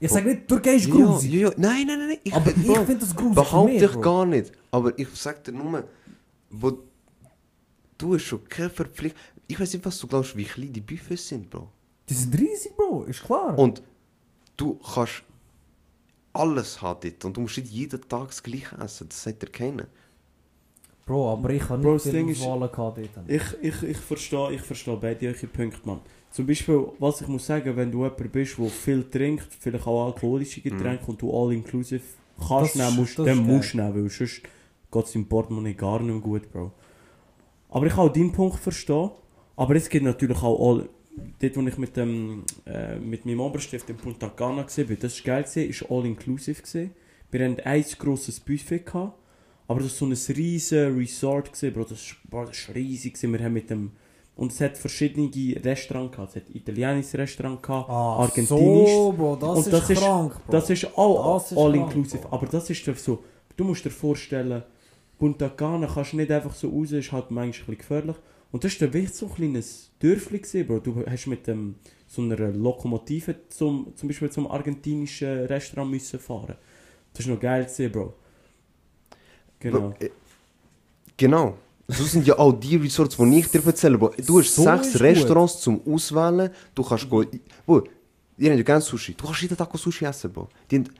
[0.00, 1.32] Ich sage nicht, Türkei ist Ja, grusig.
[1.32, 1.54] ja, ja.
[1.56, 2.18] Nein, nein, nein, nein.
[2.22, 3.34] Ich, Aber ich finde das grusig.
[3.34, 4.00] Behaupte für mich, ich Bro.
[4.00, 4.52] gar nicht.
[4.70, 5.84] Aber ich sag dir nur,
[6.50, 6.78] wo
[7.96, 9.20] du hast schon keine Verpflichtung.
[9.46, 11.68] Ich weiß nicht, was du glaubst, wie klein die Buffets sind, Bro.
[12.08, 13.58] Die sind riesig, Bro, ist klar.
[13.58, 13.82] Und
[14.56, 15.22] du kannst
[16.32, 19.08] alles haben dort und du musst nicht jeden Tag das gleiche essen.
[19.08, 19.86] Das sagt dir keiner.
[21.06, 23.28] Bro, aber ich habe nicht das Ding viele ist- Wahlen gehabt dort.
[23.30, 26.00] Ich, ich, ich verstehe ich verstehe beide eure Punkte, Mann.
[26.30, 30.06] Zum Beispiel, was ich muss sagen, wenn du jemand bist, der viel trinkt, vielleicht auch
[30.06, 32.02] alkoholische Getränke und du all inclusive
[32.38, 34.42] Das kannst ist- nehmen, musst, das dann musst du nehmen, weil sonst
[34.90, 36.72] geht es im Portemonnaie gar nicht mehr gut, Bro.
[37.68, 39.10] Aber ich kann auch deinen Punkt verstehen.
[39.56, 40.88] Aber es gibt natürlich auch all,
[41.40, 45.24] dort, wo ich mit, dem, äh, mit meinem Oberstift in Punta Cana war, das war
[45.24, 46.62] geil, gewesen, war all inclusive.
[46.62, 46.90] Gewesen.
[47.30, 49.18] Wir hatten ein grosses Buffet, gehabt,
[49.66, 51.84] aber das war so ein riesiges Resort, gewesen, Bro.
[51.84, 53.14] Das war, das war riesig.
[53.14, 53.32] Gewesen.
[53.32, 53.92] Wir haben mit dem,
[54.36, 55.30] und es hat verschiedene
[55.64, 56.30] Restaurants gehabt.
[56.36, 58.90] Es hat italienisches Restaurant gehabt, Ah, argentinisch.
[58.90, 60.52] so, Bro, das, Und ist das ist- krank, Bro.
[60.52, 62.22] Das ist auch Das ist all krank, inclusive.
[62.22, 62.32] Bro.
[62.32, 63.22] Aber das ist so.
[63.56, 64.62] Du musst dir vorstellen,
[65.18, 68.16] Punta Cana kannst du nicht einfach so raus, ist halt manchmal ein bisschen gefährlich.
[68.54, 70.78] Und das war wirklich so ein kleines Dörfli, gewesen, Bro.
[70.78, 71.74] Du hast mit dem,
[72.06, 76.54] so einer Lokomotive zum, zum Beispiel zum argentinischen Restaurant müssen fahren.
[77.12, 78.14] Das war noch geil, gewesen, Bro.
[79.58, 79.80] Genau.
[79.80, 80.10] Bro, äh,
[81.16, 81.58] Genau.
[81.88, 84.12] So sind ja auch die Resorts, die ich dir erzähle, Bro.
[84.24, 85.02] Du hast So sechs ist gut.
[85.02, 86.48] Restaurants zum Auswählen.
[86.76, 87.10] Du kannst.
[87.10, 89.14] Bro, die haben ja gerne Sushi.
[89.14, 90.48] Du kannst jeden Tag Sushi essen, Bro.
[90.70, 90.90] Die haben,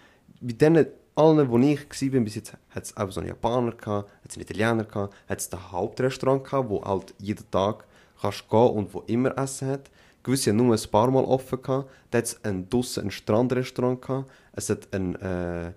[0.40, 4.11] bei denen allen, wo ich war bis jetzt, hat es auch so einen Japaner gehabt,
[4.11, 7.87] hat es einen Italiener gehabt, hat es ein Hauptrestaurant gehabt, wo halt jeden Tag
[8.20, 9.90] kannst gehen und wo immer Essen hat.
[10.22, 11.90] Gewisse haben nur ein paar Mal offen gehabt.
[12.11, 14.31] Da hat es ein, draussen ein Strandrestaurant gehabt.
[14.53, 15.14] Es hat ein...
[15.16, 15.72] Äh,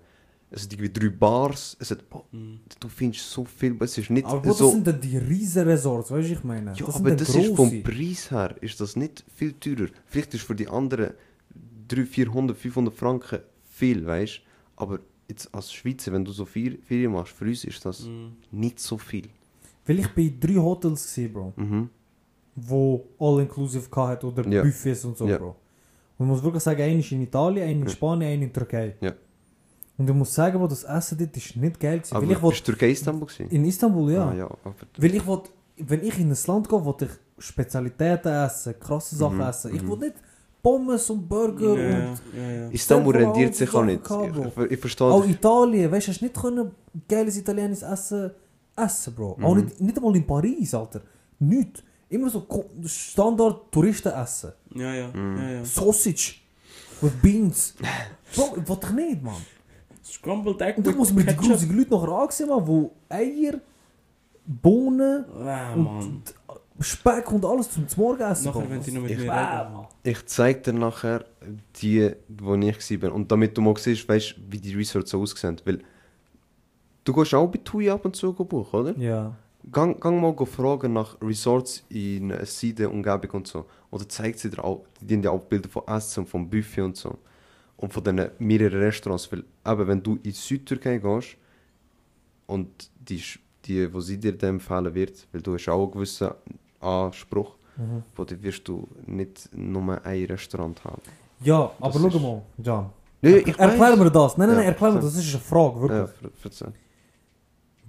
[0.50, 1.76] es hat irgendwie drei Bars.
[1.78, 2.60] Es hat, boah, Mhm.
[2.80, 4.70] Du findest so viel, aber es ist nicht aber Bro, das so...
[4.70, 6.72] sind dann die riesen Resorts, weißt du, ich meine?
[6.74, 7.82] Ja, das aber das dann ist vom grosse.
[7.82, 9.88] Preis her ist das nicht viel teurer.
[10.06, 11.12] Vielleicht ist für die anderen
[11.88, 14.40] 300, 400, 500 Franken viel, weißt
[14.76, 18.32] Aber jetzt als Schweizer, wenn du so viel Ferien machst, für uns ist das Mhm.
[18.50, 19.28] nicht so viel.
[19.86, 21.90] Weil ich bei drei Hotels gesehen, Bro, Mhm.
[22.56, 24.62] wo all-inclusive hat oder Ja.
[24.62, 25.38] Buffets und so, Ja.
[25.38, 25.56] Bro.
[26.18, 27.88] Und ich muss wirklich sagen, einer ist in Italien, einer in.
[27.88, 28.96] Spanien, einer in Türkei.
[29.00, 29.12] Ja.
[29.96, 32.14] Und ich muss sagen, Bro, das Essen dort ist nicht geil gewesen.
[32.16, 33.48] Aber Weil ich wollt, ist Türkei Istanbul gewesen?
[33.50, 34.28] in Istanbul, ja.
[34.30, 34.50] Ah, ja,
[34.96, 39.36] Weil ich wollt, wenn ich in ein Land gehe, wollte ich Spezialitäten essen, krasse Sachen
[39.36, 39.74] Mhm, essen.
[39.74, 39.90] Ich mhm.
[39.90, 40.14] will nicht
[40.62, 42.68] Pommes und Burger Ja, und ja, ja.
[42.70, 44.00] Istanbul rendiert sich auch nicht.
[44.04, 45.24] Ich, ich, verstehe Auch.
[45.26, 46.70] Italien, weißt du, hast nicht können
[47.08, 48.30] geiles italienisches Essen
[48.76, 49.38] essen, Bro.
[49.42, 49.64] Auch Mhm.
[49.64, 51.00] nicht, nicht einmal in Paris, Alter.
[51.38, 51.82] Nicht.
[52.10, 52.46] Immer so
[52.86, 54.52] Standard Touristenessen.
[54.74, 55.36] Ja, ja, Mhm.
[55.38, 55.64] ja, ja.
[55.64, 56.34] Sausage
[57.00, 57.74] with beans.
[58.34, 59.34] Bro, was ich nicht, man.
[60.04, 63.60] Scrambled Egg Und dann muss man die grusigen Leute nachher ansehen, man, wo Eier,
[64.46, 66.22] Bohnen Ah, und.
[66.80, 68.46] Speck und alles zum Morgen essen.
[68.46, 69.86] Nachher, wenn sie noch mit Ich- mir reden.
[70.04, 71.24] Ich zeig dir nachher
[71.82, 73.12] die, wo ich war.
[73.12, 75.56] Und damit du mal siehst, weißt, wie die Resorts so aussehen.
[75.64, 75.80] Weil
[77.04, 78.96] du gehst auch bei TUI ab und zu buchen, oder?
[78.98, 79.34] Ja.
[79.72, 83.66] Gang, gang mal go fragen nach Resorts in Seide, Umgebung und so.
[83.90, 86.96] Oder zeigt sie dir auch, die haben ja auch Bilder von Essen, vom Buffet und
[86.96, 87.18] so.
[87.76, 89.30] Und von diesen mehreren Restaurants.
[89.32, 91.36] Weil eben, wenn du in Südtürkei gehst
[92.46, 92.68] und
[93.00, 93.22] die,
[93.64, 96.30] die, wo sie dir dann empfehlen wird, weil du hast auch einen gewissen
[96.80, 98.02] Anspruch, Mhm.
[98.16, 101.02] wo dann wirst du nicht nur ein Restaurant haben.
[101.40, 102.90] Ja, aber Das schau ist- mal, Jan.
[103.22, 104.36] Ja, ich Erklär mir das.
[104.36, 105.14] Nein, nein, nein, erklär mir das.
[105.14, 106.60] Das ist eine Frage, wirklich.
[106.60, 106.66] Ja.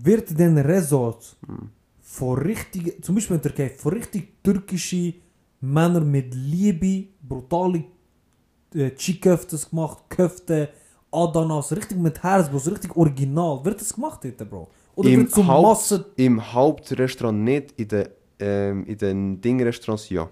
[0.01, 1.69] Wird denn Resort Hm.
[2.01, 5.13] von richtig, zum Beispiel in der Türkei, von richtig türkische
[5.61, 7.83] Männer mit Liebe, brutale
[8.73, 10.69] äh, Chiköftes gemacht, Köfte,
[11.11, 13.63] Adanas, richtig mit Herz, Bro, so richtig original.
[13.65, 14.67] Wird das gemacht dort, Bro?
[14.95, 16.05] Oder Im, Haupt, Masse...
[16.17, 18.07] Im Hauptrestaurant nicht, in den,
[18.39, 20.29] ähm, in den Dingrestaurants ja.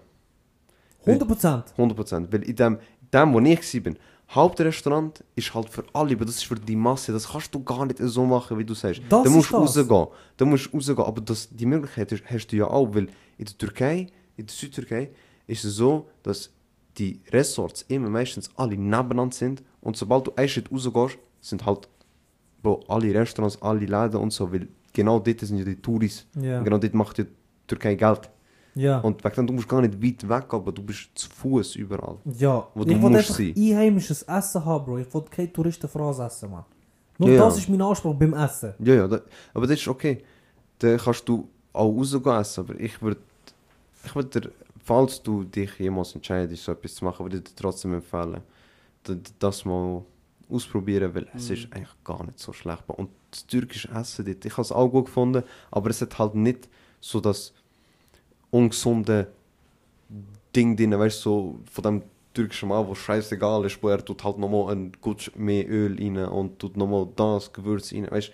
[1.05, 1.63] 100%?
[1.77, 2.31] 100%.
[2.31, 2.79] Weil in dem,
[3.13, 3.93] dem wo ich war,
[4.29, 7.13] Hauptrestaurant ist halt für alle, aber das ist für die Masse.
[7.13, 9.01] Das kannst du gar nicht so machen, wie du sagst.
[9.07, 10.07] Das da musst du rausgehen.
[10.35, 10.99] Da musst du rausgehen.
[10.99, 15.11] Aber das, die Möglichkeit hast, du ja auch, weil in der Türkei, in der Südtürkei,
[15.47, 16.51] ist es so, dass
[16.97, 19.63] die Resorts immer meistens alle nebeneinander sind.
[19.79, 21.87] Und sobald du einen Schritt rausgehst, sind halt
[22.61, 26.25] Bro, alle Restaurants, alle Läden und so, weil genau dort sind ja die Touris.
[26.57, 27.27] Und genau dort macht die
[27.67, 28.29] Türkei Geld.
[28.75, 28.99] Ja.
[28.99, 32.17] Und dem, du musst gar nicht weit weg, aber du bist zu Fuß überall.
[32.37, 32.67] ja.
[32.75, 33.53] wo du ich musst sein.
[33.57, 34.99] einheimisches Essen haben, Bro.
[34.99, 36.63] Ich will keine Touristenphrase essen, man.
[37.17, 37.61] Nur Ja, das ja.
[37.63, 38.73] ist mein Anspruch beim Essen.
[38.79, 39.19] Ja, ja, da,
[39.53, 40.23] aber das ist okay.
[40.79, 43.19] Dann kannst du auch rausgehen essen, aber ich würde,
[44.05, 44.51] ich würde dir,
[44.83, 48.41] falls du dich jemals entscheidest, so etwas zu machen, würde ich dir trotzdem empfehlen,
[49.39, 50.03] das mal
[50.49, 51.55] ausprobieren, weil es Mhm.
[51.55, 52.83] ist eigentlich gar nicht so schlecht.
[52.87, 56.35] Und das türkische Essen dort, ich habe es auch gut gefunden, aber es hat halt
[56.35, 56.69] nicht
[57.01, 57.53] so das
[58.51, 59.27] ungesunde
[60.55, 62.01] Ding drin, weißt du, so von dem
[62.33, 66.17] türkischen Mann, wo scheißegal ist, wo er tut halt nochmal ein Gutsch mehr Öl rein
[66.29, 68.33] und tut nochmal das Gewürz rein, weißt du,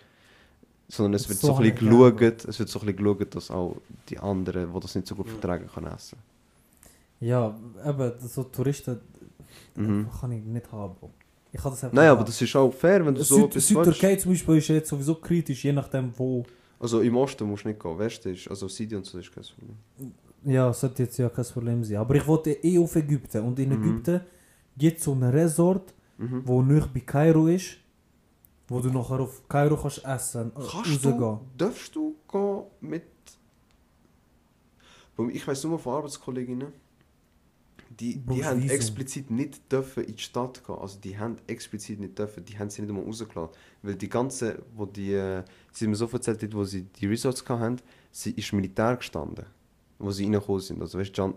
[0.90, 3.36] sondern es wird So so, ein bisschen gern, geschaut, es wird so ein bisschen geschaut,
[3.36, 3.78] dass auch
[4.10, 5.32] die anderen, die das nicht so gut Ja.
[5.34, 6.18] vertragen, können essen.
[7.20, 7.56] Ja,
[7.88, 9.00] eben, so Touristen
[9.76, 10.08] Mhm.
[10.20, 10.96] kann ich nicht haben.
[11.52, 12.26] Ich kann das einfach Nein, aber haben.
[12.26, 13.68] das ist auch fair, wenn du so Süd willst.
[13.68, 16.44] Südtürkei zum Beispiel ist jetzt sowieso kritisch, je nachdem wo.
[16.84, 19.44] Also im Osten musst du nicht gehen, Westen ist, also Sidi und so ist kein
[19.44, 19.78] Problem.
[20.44, 21.96] Ja, sollte jetzt ja kein Problem sein.
[21.98, 23.42] Aber ich wollte eh auf Ägypten.
[23.48, 23.76] Und in Mhm.
[23.82, 24.22] Ägypten
[24.78, 26.42] gibt es so ein Resort, Mhm.
[26.46, 27.78] wo nicht bei Kairo ist.
[28.68, 31.18] Wo du nachher auf Kairo kannst essen, äh, Kannst rausgehen.
[31.20, 33.04] du, darfst du gehen mit...
[35.32, 36.74] Ich weiss nur von Arbeitskolleginnen,
[38.00, 38.76] die, die haben Visum.
[38.76, 40.76] explizit nicht dürfen in die Stadt gehen.
[40.76, 43.54] Also die haben explizit nicht dürfen, die haben sie nicht einmal rausgelassen.
[43.82, 47.08] Weil die ganze, wo die, äh, sie haben mir so erzählt, dort, wo sie die
[47.08, 47.78] Resorts hatten,
[48.12, 49.46] sie ist Militär gestanden,
[50.00, 50.82] wo sie reingekommen sind.
[50.82, 51.34] Also weißt du,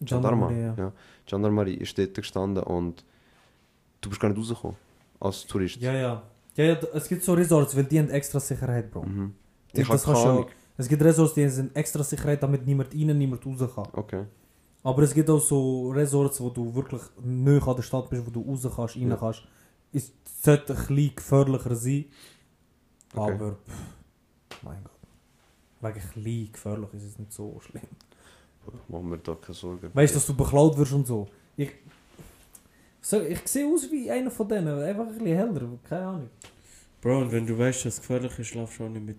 [0.00, 0.74] Gendarmerie, ja.
[0.76, 0.92] ja.
[1.26, 3.04] Gendarmerie ist dort gestanden und
[4.00, 4.76] du bist gar nicht rausgekommen
[5.20, 5.76] als Tourist.
[5.76, 6.22] Ja, ja.
[6.54, 9.04] Ja, ja, es gibt so Resorts, weil die haben extra Sicherheit, Bro.
[9.04, 9.34] Mhm.
[9.72, 10.44] Ich das keine Ahnung.
[10.44, 13.86] auch- Es gibt Resorts, die sind extra Sicherheit, damit niemand rein, niemand raus kann.
[13.92, 14.24] Okay.
[14.84, 18.30] Aber es gibt auch so Resorts, wo du wirklich näher an der Stadt bist, wo
[18.30, 19.16] du raus kannst, rein Ja.
[19.16, 19.42] kannst.
[19.92, 22.04] Es sollte ein bisschen gefährlicher sein.
[23.14, 23.32] Okay.
[23.34, 24.92] Aber, pff, mein Gott.
[25.80, 27.82] Wegen ein bisschen gefährlich ist es nicht so schlimm.
[28.88, 29.90] Machen wir da keine Sorgen.
[29.92, 31.28] Weißt du, dass du beklaut wirst und so.
[31.56, 31.70] Ich,
[33.00, 36.30] so, ich sehe aus wie einer von denen, einfach ein bisschen heller, keine Ahnung.
[37.00, 39.18] Bro, und wenn du weißt, dass es gefährlich ist, laufst du auch nicht mit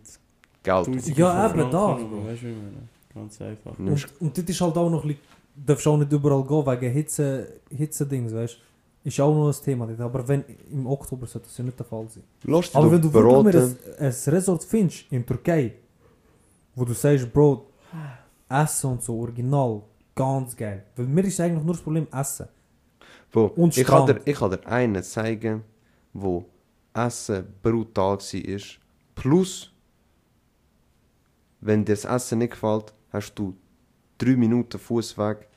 [0.63, 0.85] Geld.
[0.85, 1.89] Tausenden Ja, eben, da.
[1.97, 2.01] Weißt
[2.41, 2.87] du, wie ich meine?
[3.13, 3.77] Ganz einfach.
[3.77, 3.85] Ja.
[3.85, 5.23] Und, und das ist halt auch noch ein bisschen,
[5.55, 8.57] darfst auch nicht überall gehen, wegen Hitze, Hitze-Dings, weißt.
[9.05, 9.87] Ist auch noch ein Thema.
[9.99, 12.23] Aber wenn, im Oktober sollte das ja nicht der Fall sein.
[12.43, 15.73] Lass Aber wenn du wirklich ein, ein Resort findest in Türkei,
[16.73, 17.65] wo du sagst, Bro,
[18.47, 19.81] Essen und so, original,
[20.15, 20.85] ganz geil.
[20.95, 22.47] Weil mir ist eigentlich nur das Problem Essen.
[23.31, 25.63] Bro, Und ich kann, dir, ich kann dir einen zeigen,
[26.13, 26.45] wo
[26.93, 28.59] Essen brutal war.
[29.15, 29.71] Plus,
[31.59, 33.53] wenn dir das Essen nicht gefällt, hast du
[34.23, 35.47] drei Minuten Fußweg.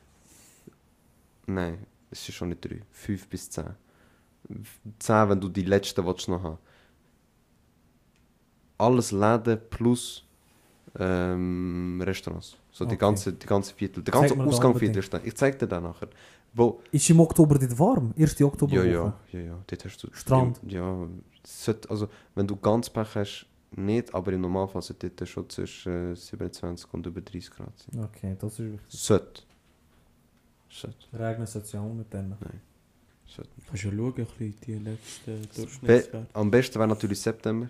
[1.46, 1.78] Nein,
[2.10, 2.80] es ist schon nicht drei.
[2.90, 3.70] Fünf bis zehn.
[4.98, 6.58] Zehn, wenn du die letzten willst noch haben.
[8.78, 10.24] Alles Läden plus
[10.98, 12.56] ähm, Restaurants.
[12.70, 12.96] So die Okay.
[12.98, 14.02] ganze, die ganze Viertel.
[14.02, 14.74] Der ganze Ausgang.
[14.78, 15.24] Viertel steht.
[15.24, 16.08] Ich zeig dir den nachher.
[16.52, 18.14] Wo, Ist im Oktober dort warm?
[18.16, 18.72] Erste Oktober.
[18.76, 20.08] ja, ja, ja, ja, dort hast du...
[20.12, 20.58] Strand.
[20.66, 21.06] Ja,
[21.88, 26.16] also wenn du ganz Pech hast, nicht, aber im Normalfall sollte dort schon zwischen äh,
[26.16, 28.04] 27 und über 30 Grad sein.
[28.04, 28.80] Okay, das ist wichtig.
[28.88, 29.42] Sollte.
[30.68, 31.06] Sollte.
[31.12, 32.36] Regnen sollte es ja auch mit denen.
[33.26, 33.50] sollte.
[33.66, 36.26] Kannst du ja schauen, ein bisschen die letzten Be Durchschnittswerte.
[36.32, 37.68] am besten wäre natürlich September.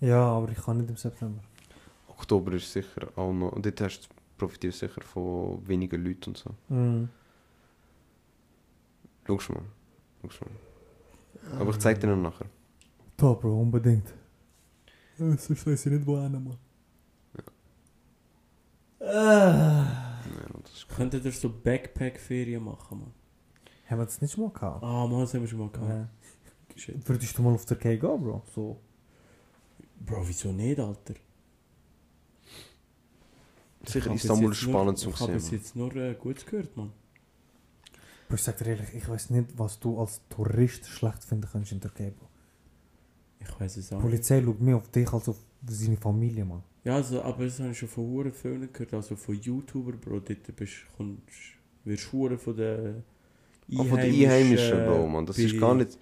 [0.00, 1.40] Ja, aber ich kann nicht im September.
[2.08, 3.52] Oktober ist sicher auch noch...
[3.52, 6.50] Und dort hast du profitierst sicher von wenigen Leuten und so.
[6.68, 7.08] Mhm.
[9.26, 9.62] Schau mal.
[10.28, 11.60] Schau mal.
[11.60, 12.46] Aber ich zeig dir noch nachher.
[13.16, 14.12] Da, Bro, unbedingt.
[15.30, 16.58] Ich nicht, wo einer Mann.
[19.00, 20.20] Ah.
[20.24, 23.12] Ja, das ist Könntet ihr so Backpack-Ferien machen, man?
[23.88, 24.82] Haben wir das nicht schon mal gehabt?
[24.82, 25.90] Ah, man, das haben wir schon mal gehabt.
[25.90, 26.08] Ja.
[26.76, 27.08] Shit.
[27.08, 28.42] Würdest du mal auf Türkei gehen, Bro?
[28.54, 28.80] So.
[30.00, 31.14] Bro, wieso nicht, Alter?
[33.84, 35.58] sicher Istanbul ist spannend nur, zum Ich habe bis sehen.
[35.58, 36.92] jetzt nur äh, Gutes gehört, man.
[38.28, 41.72] Bro, ich sag dir ehrlich, ich weiß nicht, was du als Tourist schlecht finden kannst
[41.72, 42.28] in Türkei, Bro.
[43.46, 44.00] Ich weiß es Die auch.
[44.00, 46.62] Polizei schaut mehr auf dich als auf seine Familie, Mann.
[46.84, 50.20] Ja, also, aber das habe ich schon von Huren vielen gehört, also von YouTuber, Bro.
[50.20, 51.22] Dort bist, kommst,
[51.84, 53.04] wirst Huren von den
[53.76, 55.26] Auch von den Einheimischen, Bro, man.
[55.26, 55.96] Das ist gar nicht...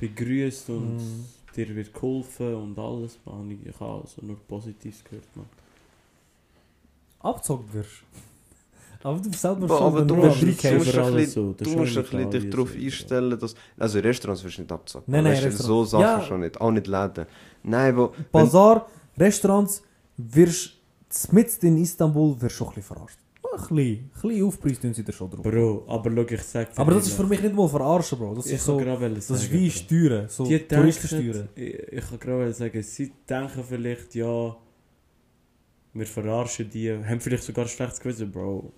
[0.00, 1.24] begrüßt und Mhm.
[1.56, 3.50] dir wird geholfen und alles, man.
[3.50, 5.46] Ich habe also nur Positives gehört, man.
[7.20, 8.02] Abgezockt wirst.
[9.02, 10.78] Aber du selber Bro, aber du musst- du musst- ein
[11.14, 13.54] bisschen- Du musst ein bisschen dich darauf einstellen, dass...
[13.78, 15.04] Also Restaurants wirst du nicht abzocken.
[15.12, 15.90] Nein, nein, Weißt du, So Restaurants.
[15.90, 16.22] Sachen Ja.
[16.22, 16.60] schon nicht.
[16.60, 17.26] Auch nicht Läden.
[17.62, 18.12] Nein, wo...
[18.16, 19.82] wenn- Bazar, Restaurants,
[20.16, 20.72] wirst
[21.32, 23.18] mit in Istanbul wirst du schon ein bisschen verarscht.
[23.50, 25.42] Ein bisschen, ein bisschen Aufpreis tun sie dir schon drauf.
[25.42, 28.34] Bro, aber schau, ich sag dir Aber das ist für mich nicht mal verarschen, Bro.
[28.34, 29.70] Das ich ist so, wollen das ist sagen, wie.
[29.70, 31.32] Steuern, so Die Touristensteuern.
[31.32, 34.56] denken, ich, ich kann gerade sagen, sie denken vielleicht, ja,
[35.94, 38.70] wir verarschen die, haben vielleicht sogar schlechtes Gewissen, Bro.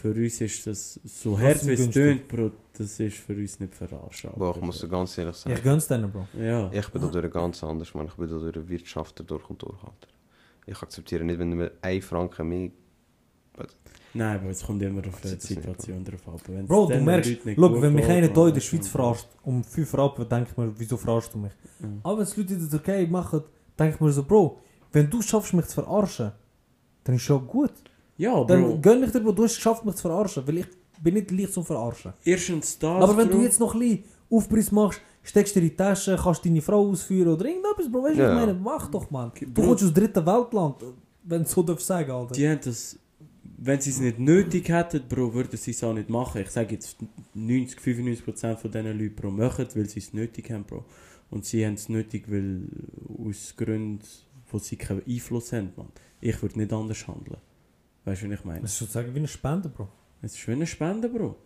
[0.00, 3.58] Für uns ist das, so Das hart wie es tönt, Bro, das ist für uns
[3.58, 4.30] nicht verarschen.
[4.36, 5.56] Boah, ich muss dir ganz ehrlich sagen.
[5.56, 6.28] Ich gönn's denen, Bro.
[6.38, 6.70] Ja.
[6.72, 8.06] Ich bin da durch ganz anders, man.
[8.06, 10.08] Ich bin da durch Wirtschafter durch und durch, Alter.
[10.66, 12.70] Ich akzeptiere nicht, wenn du mir 1 Franken mehr...
[14.14, 16.42] Nein, aber es kommt immer auf die Situation drauf ab.
[16.66, 20.28] Bro, du merkst, look, wenn mich einer hier in der Schweiz verarscht, um 5 Rappen,
[20.28, 21.52] denke ich mir, wieso verarschst du mich?
[21.80, 21.88] Ja.
[22.04, 23.42] Aber wenn es Leute in der Türkei machen,
[23.76, 24.60] denke ich mir so, Bro,
[24.92, 26.30] wenn du schaffst, mich zu verarschen,
[27.02, 27.72] dann ist schon gut.
[28.18, 28.78] Ja, Dann Bro.
[28.80, 30.66] gönn ich dir, Bro, du hast es geschafft, mich zu verarschen, weil ich
[31.02, 32.12] bin nicht leicht zum Verarschen.
[32.24, 33.38] Erstens das, Aber wenn Bro.
[33.38, 36.86] du jetzt noch ein bisschen Aufpreis machst, steckst dir in die Tasche, kannst deine Frau
[36.88, 38.28] ausführen oder irgendetwas, Bro, weißt du, Ja.
[38.30, 38.54] ich meine?
[38.54, 39.30] Mach doch, Mann.
[39.40, 40.76] Du kommst aus dritten Weltland,
[41.24, 42.34] wenn du so darfst sagen, Alter.
[42.34, 42.98] Die haben das,
[43.58, 46.40] wenn sie es nicht nötig hätten, Bro, würden sie es auch nicht machen.
[46.42, 46.96] Ich sage jetzt
[47.34, 50.84] 90, 95% von diesen Leuten, Bro, machen, weil sie es nötig haben, Bro.
[51.30, 52.62] Und sie haben es nötig, weil
[53.28, 54.00] aus Gründen,
[54.50, 55.86] wo sie keinen Einfluss haben, man.
[56.20, 57.36] Ich würde nicht anders handeln.
[58.08, 58.60] Weißt du, was ich meine?
[58.62, 59.88] Das ist sozusagen wie eine Spende, Bro.
[60.22, 61.36] Es ist wie eine Spende, Bro.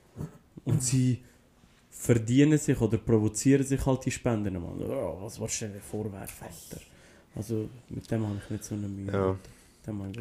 [0.64, 1.22] Und sie,
[1.92, 4.81] verdienen sich oder provozieren sich halt die Spenden, Mann.
[4.81, 6.83] Oh, was willst du denn vorwerfen, Alter?
[7.37, 9.12] Also, mit dem habe ich nicht so eine Mühe.
[9.12, 9.37] Ja.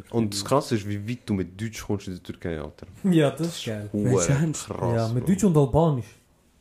[0.10, 0.43] Und das.
[0.43, 2.88] Krasse ist, wie weit du mit Deutsch kommst in der Türkei, Alter.
[3.04, 3.89] Ja, das ist geil.
[3.91, 4.27] Krass.
[4.67, 5.27] ja, mit.
[5.27, 6.15] Deutsch und Albanisch.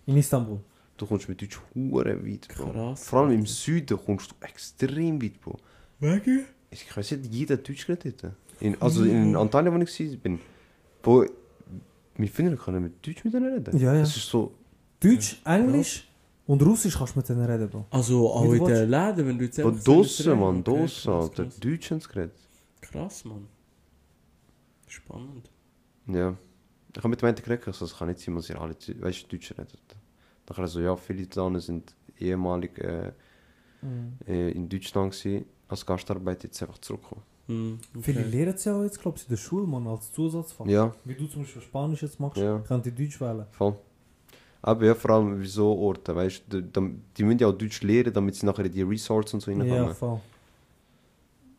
[0.06, 0.60] In Istanbul.
[0.96, 2.72] Du kommst mit Deutsch hure weit, Bro.
[2.72, 3.04] Krass.
[3.04, 5.58] Vor allem im Süden kommst du extrem weit, Bro.
[5.98, 6.44] Wegen?
[6.70, 8.22] Ich weiß nicht, jeder hat Deutsch geredet.
[8.60, 10.38] In, also in Antalya, wo ich war, bin,
[11.02, 11.26] Bro,
[12.16, 13.78] wir Finger können mit Deutsch mit denen reden.
[13.78, 14.00] Ja, ja.
[14.00, 14.52] Das ist so,
[15.00, 16.06] Deutsch, Englisch
[16.46, 17.86] und Russisch kannst du mit denen reden, Bro.
[17.90, 21.44] Also, auch in den Läden, wenn du jetzt einfach Dossen, Mann, Dossen, krass, Alter.
[21.60, 22.34] Deutsch haben sie geredet.
[22.80, 23.46] krass, Mann.
[24.86, 25.50] Spannend.
[26.06, 26.36] Ja.
[26.92, 29.52] Ich habe mit jemandem geredet, also es kann nicht sein, dass ihr alle weißt, Deutsch
[29.52, 29.96] redet.
[30.44, 33.12] Dann kann so, ja, viele Damen sind ehemalig äh,
[34.26, 37.22] äh, in Deutschland gewesen, als Gastarbeit jetzt einfach zurückgekommen.
[37.50, 38.02] Hm, okay.
[38.02, 40.66] Viele lehren es ja auch jetzt, glaube ich, in der Schule, Mann, als Zusatzfach.
[40.66, 42.58] Ja, Wie du zum Beispiel Spanisch jetzt machst, Ja.
[42.60, 43.46] könnt ihr Deutsch wählen.
[43.50, 43.76] voll.
[44.62, 48.12] Aber ja, vor allem wieso Orte, weißt du, die, die, müssen ja auch Deutsch lernen,
[48.12, 49.94] damit sie nachher in die Resorts und so Ja, reinkommen.
[49.94, 50.20] voll.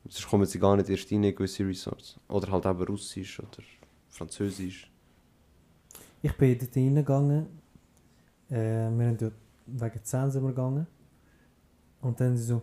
[0.07, 2.19] Sonst kommen sie gar nicht erst rein in gewisse Resorts.
[2.27, 3.63] Oder halt eben Russisch oder
[4.09, 4.89] Französisch.
[6.21, 7.47] Ich bin dort reingegangen.
[8.49, 9.33] Äh, wir sind dort
[9.65, 10.85] wegen 10 sind wir gegangen.
[12.01, 12.61] Und dann sie so,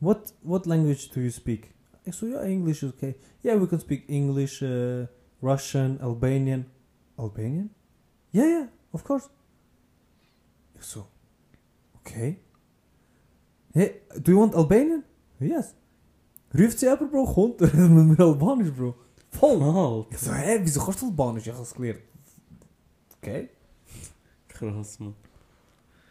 [0.00, 1.72] what, what language do you speak?
[2.04, 3.14] Ich so, ja, English is okay.
[3.44, 5.06] Yeah, we can speak English, uh,
[5.40, 6.66] Russian, Albanian.
[7.16, 7.70] Albanian?
[8.32, 9.28] Yeah, yeah, of course.
[10.74, 11.06] Ich so,
[12.00, 12.38] okay.
[13.72, 15.04] Hey, do you want Albanian?
[15.38, 15.74] Yes.
[16.54, 18.94] Ruft sie jemand, Bro, kommt mit mir Albanisch, Bro.
[19.30, 19.62] Voll.
[19.62, 20.06] Alter.
[20.10, 21.46] Ich so, hä, wieso kannst du Albanisch?
[21.46, 22.02] Ich hab's gelernt.
[23.18, 23.48] Okay.
[24.48, 25.14] Krass, Mann.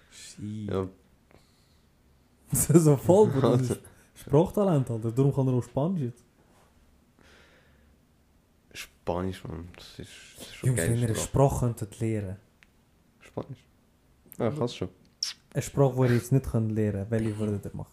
[0.10, 0.70] Shit.
[0.70, 0.88] Ja,
[2.54, 3.60] so voll, Bro.
[4.22, 5.12] Sprachtalent, Alter.
[5.12, 6.24] Darum kann er auch Spanisch jetzt.
[8.74, 9.68] Spanisch, Mann.
[9.76, 12.38] Das ist, das ist schon Jungs, wenn ihr eine Sprache könntet lernen
[13.20, 13.66] Spanisch.
[14.38, 14.90] Ja, ich kann's schon.
[15.54, 17.92] Eine Sprache, die ihr jetzt nicht könnt lernen welche würdet ihr machen?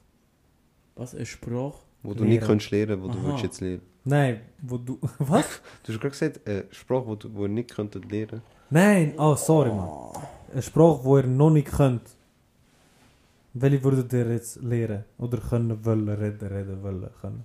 [0.96, 1.78] Was, eine Sprache?
[2.02, 2.28] Wo du Lehren.
[2.28, 3.28] nicht kannst lernen, wo du Aha.
[3.28, 3.82] willst jetzt lernen.
[4.04, 4.98] Nein, wo du...
[5.18, 5.60] Was?
[5.82, 8.42] Du hast gerade gesagt, eine Sprache, wo du wo ihr nicht könntet lernen.
[8.70, 10.22] Nein, oh, sorry, man.
[10.52, 12.17] Eine Sprache, die ihr noch nicht könnt.
[13.60, 15.04] Welche würdet ihr jetzt lernen?
[15.18, 17.44] Oder können, wollen, reden, reden, wollen, können?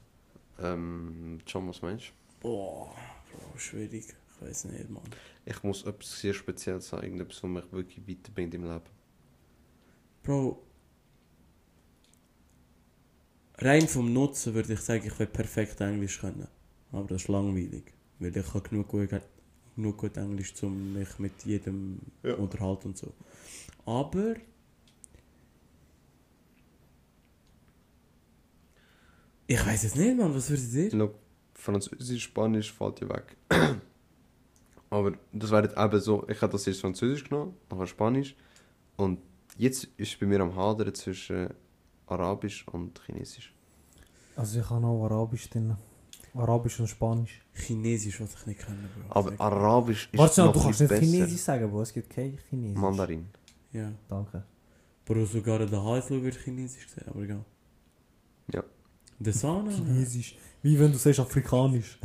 [0.60, 2.12] Ähm, John, was meinst du?
[2.42, 2.94] Boah,
[3.32, 4.06] Bro, schwierig.
[4.36, 5.04] Ich weiß nicht, Mann.
[5.46, 8.82] Ich muss etwas sehr Spezielles sagen, irgendetwas, was mich wirklich weiterbringt im Leben.
[10.22, 10.62] Bro.
[13.58, 16.48] Rein vom Nutzen würde ich sagen, ich will perfekt Englisch können.
[16.92, 17.92] Aber das ist langweilig.
[18.20, 19.10] Weil ich habe genug gut,
[19.76, 22.36] genug gut Englisch, um mich mit jedem Ja.
[22.36, 23.14] unterhalten und so.
[23.86, 24.36] Aber.
[29.48, 30.34] Ich weiß es nicht, Mann.
[30.34, 30.98] Was würdet ihr?
[30.98, 31.16] Look,
[31.54, 33.38] Französisch, Spanisch fällt ja weg.
[34.90, 38.36] Aber das wäre jetzt eben so, ich habe das erst Französisch genommen, nachher Spanisch.
[38.96, 39.20] Und
[39.58, 41.50] jetzt ist bei mir am Hadern zwischen
[42.08, 43.54] Arabisch und Chinesisch.
[44.36, 45.76] Also ich habe auch Arabisch drin.
[46.36, 47.42] Arabisch und Spanisch.
[47.54, 48.78] Chinesisch, was ich nicht kann,
[49.08, 49.20] Bro.
[49.20, 51.02] Aber Arabisch ist Warte noch du kannst nicht besser.
[51.02, 51.82] Chinesisch sagen, Bro.
[51.82, 52.80] Es gibt kein Chinesisch.
[52.80, 53.28] Mandarin.
[53.72, 53.92] Ja.
[54.10, 54.44] Danke.
[55.06, 57.46] Bro, sogar der Heisel wird Chinesisch gesehen, aber egal.
[58.52, 58.64] Ja.
[59.20, 60.36] Der Sana, Chinesisch.
[60.62, 62.00] Wie wenn du sagst Afrikanisch.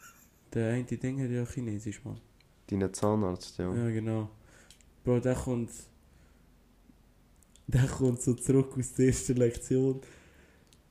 [0.52, 2.18] der eine Ding hat ja Chinesisch, Mann.
[2.66, 3.74] Dein Zahnarzt, ja.
[3.74, 4.30] Ja, genau.
[5.04, 5.70] Bro, der kommt.
[7.66, 10.00] Der kommt so zurück aus der ersten Lektion.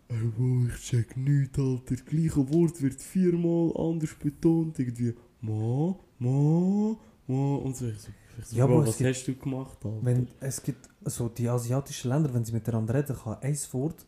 [0.08, 1.82] Ey, Bro, ich check nichts, Alter.
[1.96, 4.78] Das gleiche Wort wird viermal anders betont.
[4.80, 5.14] Irgendwie.
[5.42, 6.96] Ma, ma,
[7.28, 7.56] ma.
[7.58, 7.88] Und so.
[7.88, 8.10] Ich so,
[8.40, 9.98] ich so Ja, Bro, was gibt- hast du gemacht, Alter?
[10.06, 14.06] Wenn, es gibt so die asiatischen Länder, wenn sie miteinander reden, kann ein Wort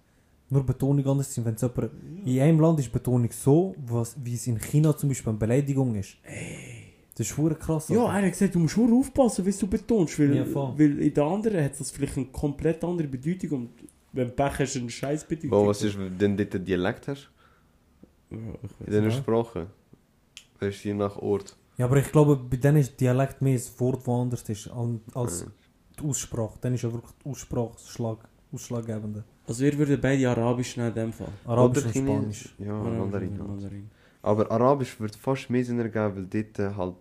[0.49, 1.45] nur Betonung anders sein.
[1.45, 1.91] Wenn es jemand,
[2.25, 5.95] in einem Land ist Betonung so, was, wie es in China zum Beispiel eine Beleidigung
[5.95, 6.17] ist.
[7.17, 7.87] Das ist schwer krass.
[7.89, 10.19] Ja, er hat gesagt, du musst nur aufpassen, wie du betonst.
[10.19, 10.45] Weil, Ja,
[10.77, 13.51] weil in der anderen hat das vielleicht eine komplett andere Bedeutung.
[13.51, 13.69] Und
[14.11, 15.51] wenn du Pech hast, eine scheiß Bedeutung.
[15.51, 17.29] Wo, was ist, wenn du dort einen Dialekt hast?
[18.31, 19.11] Ja, In diesen Ja.
[19.11, 19.67] Sprachen?
[20.59, 21.55] Weißt du, je nach Ort.
[21.77, 24.69] ja, aber ich glaube, bei denen ist Dialekt mehr das Wort, das anders ist
[25.13, 25.45] als
[25.99, 26.57] die Aussprache.
[26.61, 28.17] Dann ist ja wirklich die Aussprache das Schlag,
[28.55, 29.23] ausschlaggebende.
[29.47, 31.27] Also ihr würdet beide Arabisch nehmen in dem Fall.
[31.45, 32.07] Arabisch Oder und.
[32.07, 32.55] Spanisch.
[32.57, 33.29] Ja, Arabisch Mandarin.
[33.29, 33.49] und halt.
[33.49, 33.89] Mandarin.
[34.21, 36.95] Aber Arabisch wird fast mehr Sinn ergeben, weil dort äh, halt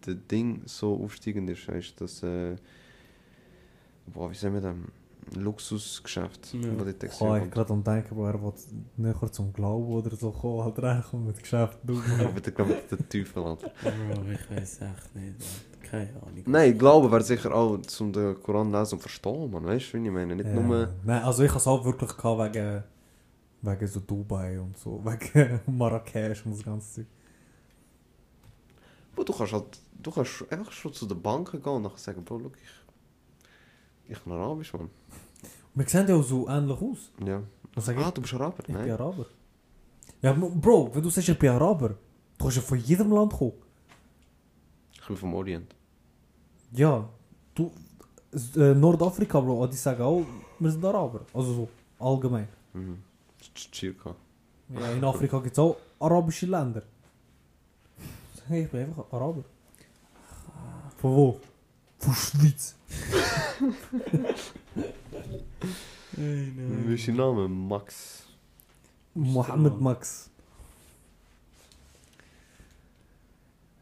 [0.00, 1.68] das Ding so aufsteigend ist.
[1.68, 2.22] Weißt du, das.
[2.22, 2.56] Äh,
[4.06, 4.76] boah, wie sagen wir das?
[5.36, 6.54] Luxusgeschäft.
[6.54, 6.60] Ja.
[6.78, 7.52] wo dort existiert.
[7.52, 8.52] gerade am denken, wo er will
[8.96, 11.78] näher zum Glauben oder so kommen, halt reinkommen mit Geschäft.
[11.86, 13.70] Aber glaube ich der Teufel, Alter.
[13.82, 15.36] Bro, ich weiß echt nicht.
[15.92, 16.42] Keine Ahnung.
[16.46, 19.62] Nein, Glaube wäre sicher auch zum den Koran lesen und verstehen, man.
[19.66, 20.34] Weißt du, wie ich meine?
[20.34, 20.54] Nicht Ja.
[20.58, 20.88] nur.
[21.04, 22.82] Nein, also ich habe es auch wirklich gehabt wegen,
[23.60, 27.06] wegen so Dubai und so, wegen Marrakesch und das ganze Zeug.
[29.14, 29.78] Bro, du kannst halt.
[30.02, 34.12] Du kannst einfach schon zu der Bank gehen und nachher sagen, Bro, look, ich.
[34.12, 34.88] Ich bin Arabisch, Mann.
[35.74, 37.10] Wir sehen ja auch so ähnlich aus.
[37.24, 37.42] Ja.
[37.76, 38.10] Ah, ich?
[38.14, 38.56] du bist Araber?
[38.60, 38.90] Ich bin Nein.
[38.90, 39.26] Araber.
[40.22, 41.96] Ja, Bro, wenn du sagst, ich bin Araber, du
[42.38, 43.52] kannst ja von jedem Land kommen.
[44.94, 45.74] Ich bin vom Orient.
[46.74, 47.08] Ja,
[47.54, 47.70] du,
[48.56, 50.24] äh, Nordafrika, Bro, die sagen auch,
[50.58, 51.20] wir sind Araber.
[51.34, 51.68] Also so,
[51.98, 52.48] allgemein.
[52.72, 53.02] Mhm.
[53.74, 54.14] Circa.
[54.68, 56.82] Ja, in Afrika gibt es auch arabische Länder.
[58.50, 59.44] Ich bin einfach Araber.
[60.98, 61.40] Von wo?
[61.98, 62.74] Von Schweiz.
[66.16, 66.52] Hey,
[66.86, 67.48] Wie ist dein Name?
[67.48, 68.24] Max.
[69.14, 70.30] Mohammed Max.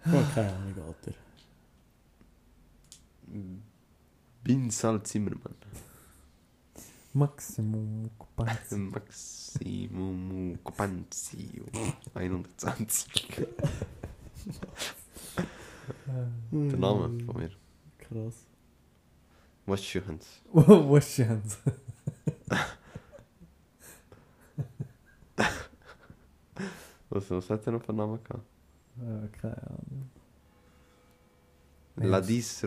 [0.04, 1.16] Bro, keine Ahnung, Alter.
[4.42, 5.54] Bin Sal Zimmermann.
[7.12, 8.70] Maximum Kupanz.
[8.70, 11.64] Maximum Copanzio.
[12.14, 13.46] 120.
[16.52, 17.50] Der Name von mir.
[17.98, 18.46] Krass.
[19.66, 20.26] Was ist Hans?
[20.52, 21.58] Was ist Hans?
[27.10, 28.44] Was, was hat er noch für einen Namen gehabt?
[29.00, 30.10] Äh, keine Ahnung.
[31.96, 32.64] Ladis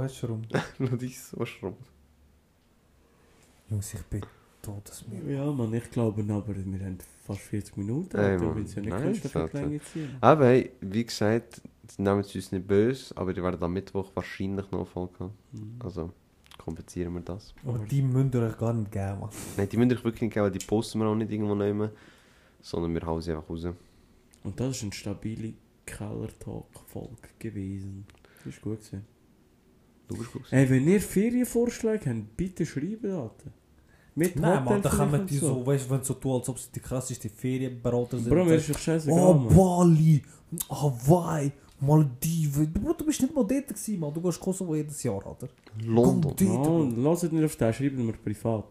[0.00, 0.42] hast du rum?
[0.78, 1.76] Ladis, was rum?
[3.70, 4.20] Jungs, ich bin
[4.60, 5.32] todesmüde.
[5.32, 8.14] Ja, Mann, ich glaube aber, wir haben fast 40 Minuten.
[8.18, 9.58] Ey, Mann, wenn es ja nicht kannst, dafür Alter.
[9.58, 10.16] die Länge ziehen.
[10.20, 14.10] Aber hey, wie gesagt, sie nehmen es uns nicht böse, aber die werden am Mittwoch
[14.14, 15.32] wahrscheinlich noch Folge haben.
[15.52, 15.78] Mhm.
[15.82, 16.10] Also
[16.58, 17.54] kompensieren wir das.
[17.64, 19.30] Aber die müsst ihr euch gar nicht geben, Mann.
[19.56, 21.88] Nein, die müssen euch wirklich nicht geben, weil die posten wir auch nicht irgendwo nehmen,
[22.60, 23.66] sondern wir hauen sie einfach raus.
[24.44, 25.54] Und das ist eine stabile
[25.86, 28.06] Keller-Talk-Folge gewesen.
[28.44, 29.04] Das ist gut gewesen.
[30.08, 30.42] Du bist gut.
[30.50, 33.50] Ey, wenn ihr Ferienvorschläge habt, bitte schreiben, Alter.
[34.14, 36.68] Mit Nein, Mann, da kommen die so, weißt du, wenn so tun, als ob sie
[36.74, 38.28] die krasseste Ferienberater sind.
[38.28, 39.56] Bro, mir ist doch scheißegal, Oh, Mann.
[39.56, 40.22] Bali,
[40.68, 42.72] Hawaii, Maldiven.
[42.74, 44.12] Bro, du bist nicht mal dort gewesen, Mann.
[44.12, 45.48] Du gehst Kosovo jedes Jahr, Alter.
[45.86, 46.34] London.
[46.58, 48.66] Oh, lasst nicht auf den, schreibt mir privat.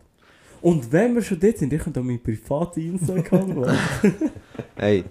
[0.62, 4.14] Und wenn wir schon dort sind, ich kann da meinen privaten Insta-Account machen.
[4.76, 5.03] Hey,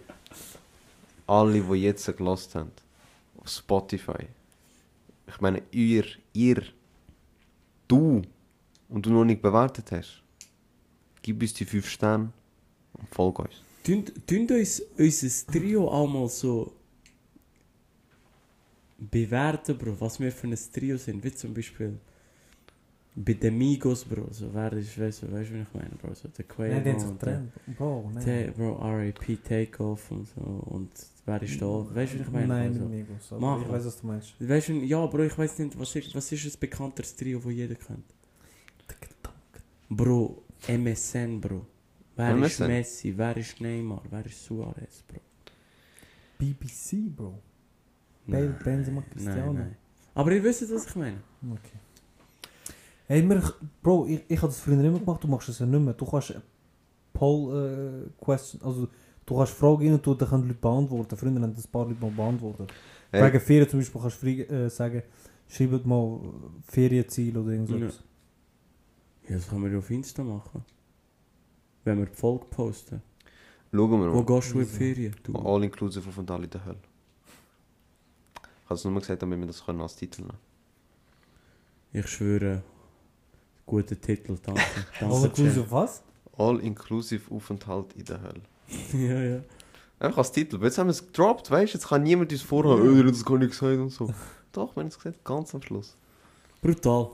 [1.30, 2.72] alle, die jetzt gelost haben,
[3.36, 4.26] auf Spotify.
[5.28, 6.62] Ich meine, ihr, ihr,
[7.86, 8.22] du
[8.88, 10.22] und du noch nicht bewertet hast,
[11.22, 12.32] gib uns die 5 Sterne
[12.94, 13.54] und folg uns.
[13.84, 16.72] Tönt uns unser Trio auch mal so
[18.98, 21.22] bewerten, Bro, was wir für ein Trio sind.
[21.24, 21.98] Wie zum Beispiel
[23.14, 24.28] bei den Migos, Bro.
[24.30, 26.14] So, wer ist, weißt du, weißt du, wie ich meine, Bro?
[26.14, 27.52] So, der Quavo Nein, haben sich getrennt.
[27.76, 28.52] Bro, nein.
[28.56, 29.36] Bro, R.A.P.
[29.36, 30.40] Takeoff und so.
[30.40, 30.90] Und
[31.26, 31.66] wer ist da?
[31.66, 32.46] Weißt du, wie ich meine?
[32.46, 33.32] Nein, nicht Migos.
[33.32, 34.34] aber Mach Ich weiß, was du meinst.
[34.38, 37.52] Weißt du, ja, Bro, ich weiß nicht, was ist, was ist ein bekannteres Trio, das
[37.52, 38.04] jeder kennt?
[39.88, 41.66] Bro, MSN, Bro.
[42.14, 42.66] Wer ist MSN?
[42.68, 43.14] Messi?
[43.16, 44.02] Wer ist Neymar?
[44.08, 45.20] Wer ist Suarez, Bro?
[46.38, 47.42] BBC, Bro.
[48.26, 49.52] Bale, Benzema, Cristiano.
[49.52, 49.76] Nein, nein.
[50.14, 51.18] Aber ihr wisst, was ich meine.
[51.42, 51.78] Okay.
[53.10, 53.42] Hey, mir,
[53.82, 55.94] Bro, ich, ich habe das früher immer gemacht, du machst es ja nicht mehr.
[55.94, 56.32] Du kannst
[57.12, 58.86] Poll äh, Question, also
[59.26, 61.16] du kannst Fragen rein und dann können die Leute beantworten.
[61.16, 62.72] Früher haben das ein paar Leute mal beantwortet.
[63.10, 65.02] Hey, Wegen Ferien zum Beispiel kannst du äh, sagen,
[65.48, 66.20] schreibt mal
[66.62, 68.00] Ferienziel oder irgendwas.
[69.28, 70.64] Ja, das können wir ja auf Insta machen.
[71.82, 73.02] Wenn wir die Folge posten.
[73.72, 74.24] schauen wir Wo mal.
[74.24, 74.70] gehst du in die.
[74.70, 75.16] Ferien?
[75.24, 75.32] Du.
[75.34, 76.78] All-inclusive Aufenthalt in der Hölle.
[78.36, 80.38] Ich habe es nur gesagt, damit wir das können als Titel nehmen
[81.92, 82.62] Ich schwöre,
[83.70, 84.60] guter Titel, danke.
[85.00, 86.02] danke All inclusive was?
[86.36, 88.42] All-inclusive Aufenthalt in der Hölle.
[88.92, 89.40] Ja, ja.
[89.98, 90.58] Einfach als Titel.
[90.62, 91.78] Jetzt haben wir es gedroppt, weißt du?
[91.78, 94.12] Jetzt kann niemand uns vorhaben, ihr habt das gar nicht gesagt und so.
[94.52, 95.94] Doch, wir haben es gesagt, ganz am Schluss.
[96.62, 97.10] Brutal.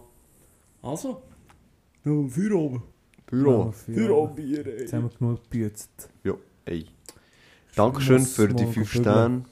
[0.83, 1.23] Also.
[2.05, 2.83] Oben.
[3.27, 3.73] Büro.
[3.73, 4.35] Für oben.
[4.37, 6.09] Bier, Jetzt haben wir genug gebützt.
[6.65, 6.87] Ey.
[7.75, 9.05] Dankeschön für die mal 5 googeln.
[9.05, 9.45] Sterne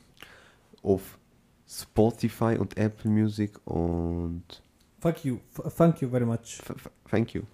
[0.83, 1.19] auf
[1.67, 4.63] Spotify und Apple Music und
[5.05, 5.41] Thank you.
[5.59, 6.61] F thank you very much.
[6.63, 7.47] f- thank you.